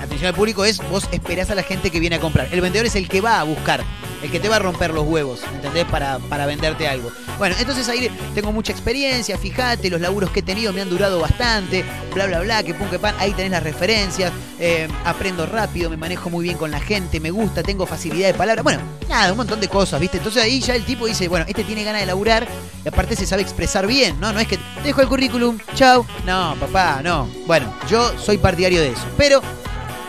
[0.00, 2.48] Atención al público es vos esperás a la gente que viene a comprar.
[2.50, 3.84] El vendedor es el que va a buscar,
[4.22, 5.84] el que te va a romper los huevos, ¿entendés?
[5.84, 7.12] Para, para venderte algo.
[7.38, 11.20] Bueno, entonces ahí tengo mucha experiencia, fíjate, los laburos que he tenido me han durado
[11.20, 15.90] bastante, bla, bla, bla, que pum, que pan, ahí tenés las referencias, eh, aprendo rápido,
[15.90, 19.32] me manejo muy bien con la gente, me gusta, tengo facilidad de palabra, bueno, nada,
[19.32, 20.18] un montón de cosas, ¿viste?
[20.18, 22.46] Entonces ahí ya el tipo dice, bueno, este tiene ganas de laburar
[22.84, 24.32] y aparte se sabe expresar bien, ¿no?
[24.32, 27.28] No es que dejo el currículum, chau, no, papá, no.
[27.46, 29.42] Bueno, yo soy partidario de eso, pero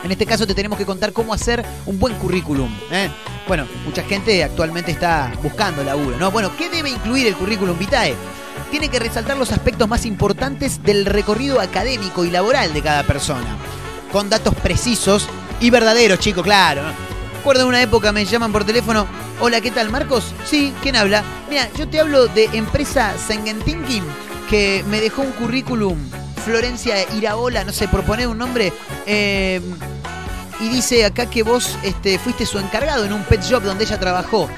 [0.06, 2.72] en este caso te tenemos que contar cómo hacer un buen currículum.
[2.90, 3.10] ¿eh?
[3.46, 6.30] Bueno, mucha gente actualmente está buscando laburo, ¿no?
[6.30, 8.14] Bueno, ¿qué debe incluir el currículum vitae?
[8.70, 13.56] Tiene que resaltar los aspectos más importantes del recorrido académico y laboral de cada persona,
[14.12, 15.28] con datos precisos
[15.60, 16.82] y verdaderos, chicos, claro.
[17.38, 19.06] Recuerdo una época me llaman por teléfono,
[19.40, 20.32] hola, ¿qué tal, Marcos?
[20.44, 21.24] Sí, ¿quién habla?
[21.50, 24.04] Mira, yo te hablo de empresa Sengentinkin,
[24.48, 25.98] que me dejó un currículum,
[26.46, 28.72] Florencia Iraola, no sé, por poner un nombre,
[29.04, 29.60] eh,
[30.60, 33.98] y dice acá que vos este, fuiste su encargado en un pet shop donde ella
[34.00, 34.48] trabajó.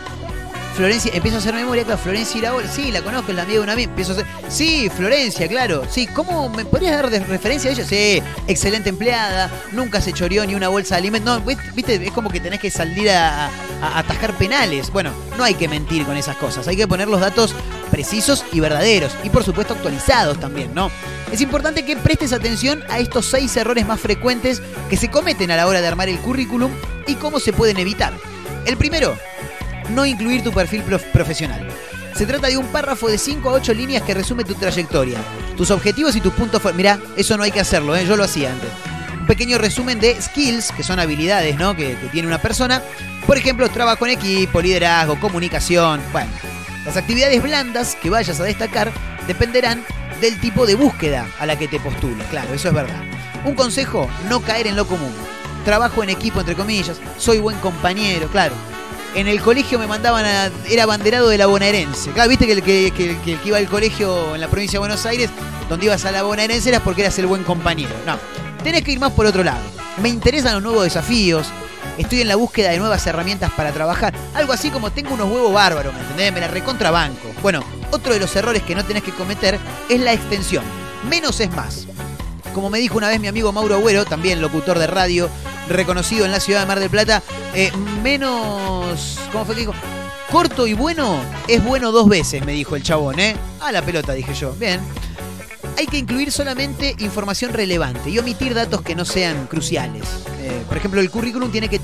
[0.76, 3.64] Florencia, empiezo a hacer memoria acá, Florencia Iraola, sí, la conozco, es la amiga de
[3.64, 7.72] una amiga, empiezo a hacer, sí, Florencia, claro, sí, ¿cómo me podrías dar referencia a
[7.72, 7.84] ella?
[7.84, 12.30] Sí, excelente empleada, nunca se choreó ni una bolsa de alimentos, no, viste, es como
[12.30, 13.50] que tenés que salir a, a-
[13.82, 17.20] a atajar penales, bueno, no hay que mentir con esas cosas, hay que poner los
[17.20, 17.56] datos
[17.98, 20.88] precisos y verdaderos, y por supuesto actualizados también, ¿no?
[21.32, 25.56] Es importante que prestes atención a estos seis errores más frecuentes que se cometen a
[25.56, 26.70] la hora de armar el currículum
[27.08, 28.12] y cómo se pueden evitar.
[28.66, 29.18] El primero,
[29.90, 31.66] no incluir tu perfil prof- profesional.
[32.14, 35.18] Se trata de un párrafo de 5 a 8 líneas que resume tu trayectoria,
[35.56, 36.76] tus objetivos y tus puntos fuertes.
[36.76, 38.06] Mirá, eso no hay que hacerlo, ¿eh?
[38.06, 38.70] yo lo hacía antes.
[39.22, 41.74] Un pequeño resumen de skills, que son habilidades ¿no?
[41.74, 42.80] que, que tiene una persona.
[43.26, 46.00] Por ejemplo, trabajo en equipo, liderazgo, comunicación.
[46.12, 46.30] Bueno,
[46.88, 48.90] las actividades blandas que vayas a destacar
[49.26, 49.84] dependerán
[50.22, 52.26] del tipo de búsqueda a la que te postules.
[52.30, 53.02] Claro, eso es verdad.
[53.44, 55.12] Un consejo, no caer en lo común.
[55.66, 56.98] Trabajo en equipo, entre comillas.
[57.18, 58.54] Soy buen compañero, claro.
[59.14, 60.50] En el colegio me mandaban a.
[60.66, 62.10] Era abanderado de la bonaerense.
[62.12, 64.80] Claro, viste que el que, que- el que iba al colegio en la provincia de
[64.80, 65.28] Buenos Aires,
[65.68, 67.94] donde ibas a la bonaerense, eras porque eras el buen compañero.
[68.06, 68.18] No.
[68.64, 69.60] Tenés que ir más por otro lado.
[70.02, 71.48] Me interesan los nuevos desafíos.
[71.98, 74.14] Estoy en la búsqueda de nuevas herramientas para trabajar.
[74.34, 76.32] Algo así como tengo unos huevos bárbaros, ¿me entendés?
[76.32, 77.28] Me la recontrabanco.
[77.42, 80.62] Bueno, otro de los errores que no tenés que cometer es la extensión.
[81.10, 81.86] Menos es más.
[82.54, 85.28] Como me dijo una vez mi amigo Mauro Agüero, también locutor de radio,
[85.68, 87.22] reconocido en la ciudad de Mar del Plata,
[87.52, 87.72] eh,
[88.02, 89.18] menos.
[89.32, 89.74] ¿Cómo fue que dijo?
[90.30, 93.34] Corto y bueno es bueno dos veces, me dijo el chabón, ¿eh?
[93.60, 94.52] A la pelota, dije yo.
[94.52, 94.80] Bien.
[95.78, 100.02] Hay que incluir solamente información relevante y omitir datos que no sean cruciales.
[100.40, 101.80] Eh, por ejemplo, el currículum tiene que,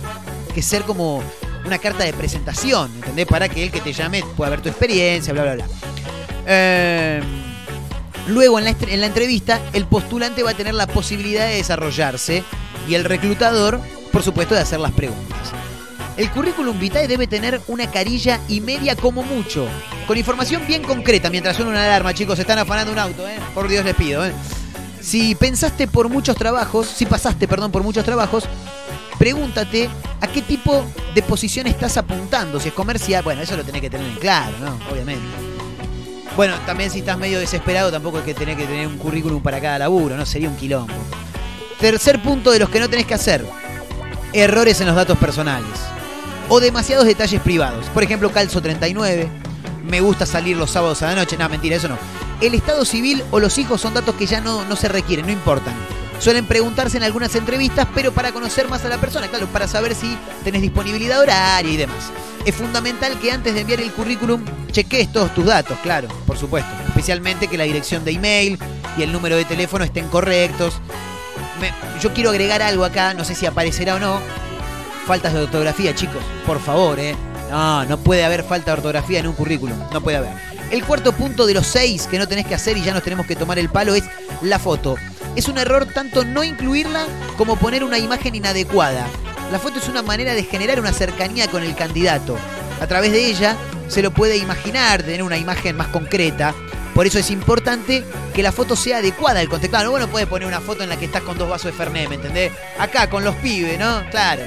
[0.62, 1.22] ser como
[1.64, 3.24] una carta de presentación, ¿entendés?
[3.28, 5.66] Para que el que te llame pueda ver tu experiencia, bla, bla, bla.
[6.45, 7.22] Eh,
[8.26, 12.42] luego, en la, en la entrevista, el postulante va a tener la posibilidad de desarrollarse
[12.88, 13.80] y el reclutador,
[14.11, 15.53] por supuesto, de hacer las preguntas.
[16.16, 19.66] El currículum vitae debe tener una carilla y media como mucho,
[20.06, 23.36] con información bien concreta mientras suena una alarma, chicos, se están afanando un auto, ¿eh?
[23.52, 24.32] Por Dios les pido, ¿eh?
[25.00, 28.44] Si pensaste por muchos trabajos, si pasaste, perdón, por muchos trabajos,
[29.18, 29.90] pregúntate
[30.20, 30.84] a qué tipo
[31.16, 34.56] de posición estás apuntando, si es comercial, bueno, eso lo tenés que tener en claro,
[34.60, 34.78] ¿no?
[34.92, 35.26] Obviamente.
[36.36, 39.60] Bueno, también si estás medio desesperado, tampoco es que tenés que tener un currículum para
[39.60, 40.24] cada laburo, ¿no?
[40.24, 40.94] Sería un quilombo.
[41.80, 43.44] Tercer punto de los que no tenés que hacer.
[44.32, 45.68] Errores en los datos personales.
[46.49, 47.86] O demasiados detalles privados.
[47.86, 49.28] Por ejemplo, calzo 39.
[49.84, 51.36] Me gusta salir los sábados a la noche.
[51.36, 51.99] No, mentira, eso no.
[52.40, 55.32] El estado civil o los hijos son datos que ya no, no se requieren, no
[55.32, 55.74] importan.
[56.18, 59.95] Suelen preguntarse en algunas entrevistas, pero para conocer más a la persona, claro, para saber
[59.95, 62.11] si tenés disponibilidad horaria y demás.
[62.45, 66.70] Es fundamental que antes de enviar el currículum cheques todos tus datos, claro, por supuesto.
[66.88, 68.59] Especialmente que la dirección de email
[68.97, 70.74] y el número de teléfono estén correctos.
[72.01, 74.20] Yo quiero agregar algo acá, no sé si aparecerá o no.
[75.07, 77.14] Faltas de ortografía, chicos, por favor, ¿eh?
[77.50, 80.32] No, no puede haber falta de ortografía en un currículum, no puede haber.
[80.70, 83.26] El cuarto punto de los seis que no tenés que hacer y ya nos tenemos
[83.26, 84.05] que tomar el palo es
[84.40, 84.96] la foto.
[85.36, 89.07] Es un error tanto no incluirla como poner una imagen inadecuada.
[89.52, 92.36] La foto es una manera de generar una cercanía con el candidato.
[92.80, 93.57] A través de ella
[93.88, 96.55] se lo puede imaginar, tener una imagen más concreta.
[96.95, 99.76] Por eso es importante que la foto sea adecuada al contexto.
[99.76, 101.76] Claro, vos no puedes poner una foto en la que estás con dos vasos de
[101.76, 102.53] Fernet, ¿me entendés?
[102.78, 104.09] Acá, con los pibes, ¿no?
[104.11, 104.42] Claro.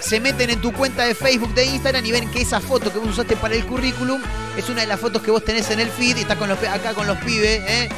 [0.00, 2.98] Se meten en tu cuenta de Facebook, de Instagram y ven que esa foto que
[2.98, 4.20] vos usaste para el currículum
[4.56, 6.58] es una de las fotos que vos tenés en el feed y estás con los,
[6.64, 7.88] acá con los pibes, ¿eh?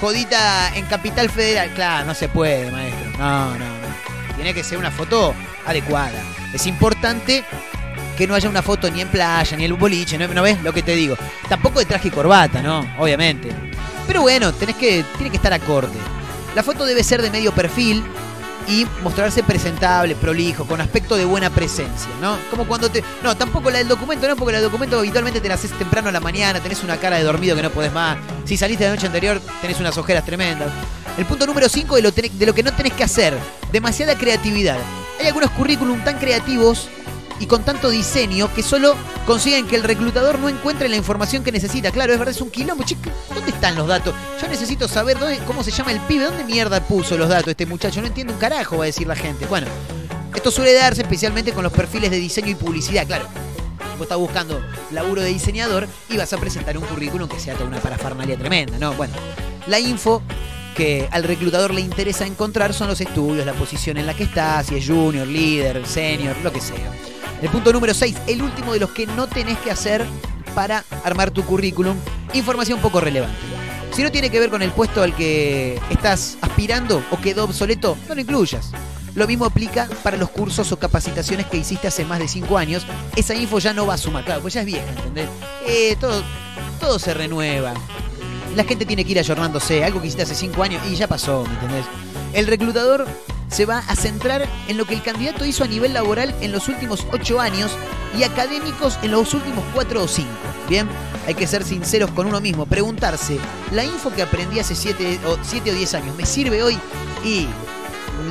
[0.00, 1.70] Jodita en Capital Federal.
[1.74, 3.10] Claro, no se puede, maestro.
[3.18, 4.36] No, no, no.
[4.36, 5.34] Tiene que ser una foto
[5.66, 6.22] adecuada.
[6.52, 7.44] Es importante
[8.16, 10.62] que no haya una foto ni en playa, ni en el boliche, ¿no, ¿no ves
[10.62, 11.16] lo que te digo?
[11.48, 12.84] Tampoco de traje y corbata, ¿no?
[12.98, 13.50] Obviamente.
[14.06, 15.96] Pero bueno, tenés que, tiene que estar acorde.
[16.54, 18.02] La foto debe ser de medio perfil
[18.68, 22.36] y mostrarse presentable, prolijo, con aspecto de buena presencia, ¿no?
[22.50, 23.04] Como cuando te...
[23.22, 24.36] No, tampoco la del documento, ¿no?
[24.36, 27.16] Porque la del documento habitualmente te la haces temprano a la mañana, tenés una cara
[27.16, 28.18] de dormido que no podés más.
[28.44, 30.68] Si saliste la noche anterior, tenés unas ojeras tremendas.
[31.16, 33.38] El punto número 5 de, de lo que no tenés que hacer.
[33.70, 34.78] Demasiada creatividad.
[35.20, 36.88] Hay algunos currículum tan creativos
[37.38, 38.94] y con tanto diseño que solo
[39.26, 41.90] consiguen que el reclutador no encuentre la información que necesita.
[41.90, 42.84] Claro, es verdad, es un quilombo.
[42.84, 44.14] Chico, ¿dónde están los datos?
[44.40, 47.66] Yo necesito saber dónde, cómo se llama el pibe, dónde mierda puso los datos este
[47.66, 48.00] muchacho.
[48.00, 49.46] No entiendo un carajo, va a decir la gente.
[49.46, 49.66] Bueno,
[50.34, 53.26] esto suele darse especialmente con los perfiles de diseño y publicidad, claro.
[53.96, 57.66] Vos estás buscando laburo de diseñador y vas a presentar un currículum que sea toda
[57.66, 58.92] una parafernalia tremenda, ¿no?
[58.92, 59.14] Bueno,
[59.66, 60.22] la info
[60.76, 64.62] que al reclutador le interesa encontrar son los estudios, la posición en la que está,
[64.62, 66.92] si es junior, líder, senior, lo que sea.
[67.42, 70.04] El punto número 6, el último de los que no tenés que hacer
[70.54, 71.96] para armar tu currículum,
[72.32, 73.36] información poco relevante.
[73.92, 77.96] Si no tiene que ver con el puesto al que estás aspirando o quedó obsoleto,
[78.08, 78.72] no lo incluyas.
[79.14, 82.86] Lo mismo aplica para los cursos o capacitaciones que hiciste hace más de 5 años.
[83.16, 85.28] Esa info ya no va a sumar, claro, pues ya es vieja, ¿entendés?
[85.66, 86.22] Eh, todo,
[86.80, 87.74] todo se renueva.
[88.54, 91.44] La gente tiene que ir ayornándose, algo que hiciste hace 5 años y ya pasó,
[91.44, 91.86] ¿me entendés?
[92.32, 93.06] El reclutador
[93.48, 96.68] se va a centrar en lo que el candidato hizo a nivel laboral en los
[96.68, 97.72] últimos 8 años
[98.18, 100.28] y académicos en los últimos 4 o 5.
[100.68, 100.88] Bien,
[101.26, 103.38] hay que ser sinceros con uno mismo, preguntarse,
[103.72, 106.78] ¿la info que aprendí hace 7 o, 7 o 10 años me sirve hoy?
[107.24, 107.46] Y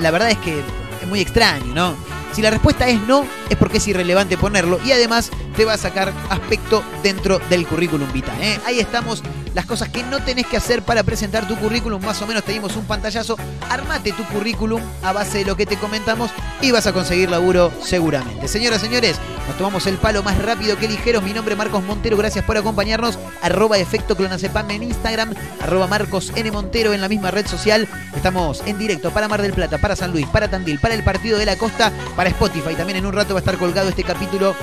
[0.02, 0.60] la verdad es que
[1.02, 1.96] es muy extraño, ¿no?
[2.34, 5.78] Si la respuesta es no, es porque es irrelevante ponerlo y además te va a
[5.78, 8.56] sacar aspecto dentro del currículum vitae.
[8.56, 8.60] ¿eh?
[8.66, 9.24] Ahí estamos
[9.56, 12.04] las cosas que no tenés que hacer para presentar tu currículum.
[12.04, 13.38] Más o menos te dimos un pantallazo.
[13.70, 16.30] Armate tu currículum a base de lo que te comentamos
[16.62, 18.50] y vas a conseguir laburo seguramente.
[18.50, 19.16] Señoras, señores,
[19.48, 21.24] nos tomamos el palo más rápido que ligeros.
[21.24, 22.18] Mi nombre es Marcos Montero.
[22.18, 23.18] Gracias por acompañarnos.
[23.42, 25.34] Arroba efecto clonazepam en Instagram.
[25.62, 26.52] Arroba Marcos N.
[26.52, 27.88] Montero en la misma red social.
[28.14, 31.38] Estamos en directo para Mar del Plata, para San Luis, para Tandil, para el Partido
[31.38, 32.76] de la Costa, para Spotify.
[32.76, 34.54] También en un rato va a estar colgado este capítulo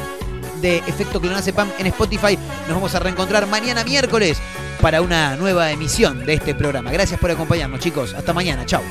[0.60, 2.38] de Efecto Clonazepam en Spotify.
[2.68, 4.38] Nos vamos a reencontrar mañana miércoles
[4.82, 6.90] para una nueva emisión de este programa.
[6.90, 8.14] Gracias por acompañarnos, chicos.
[8.14, 8.66] Hasta mañana.
[8.66, 8.82] Chao.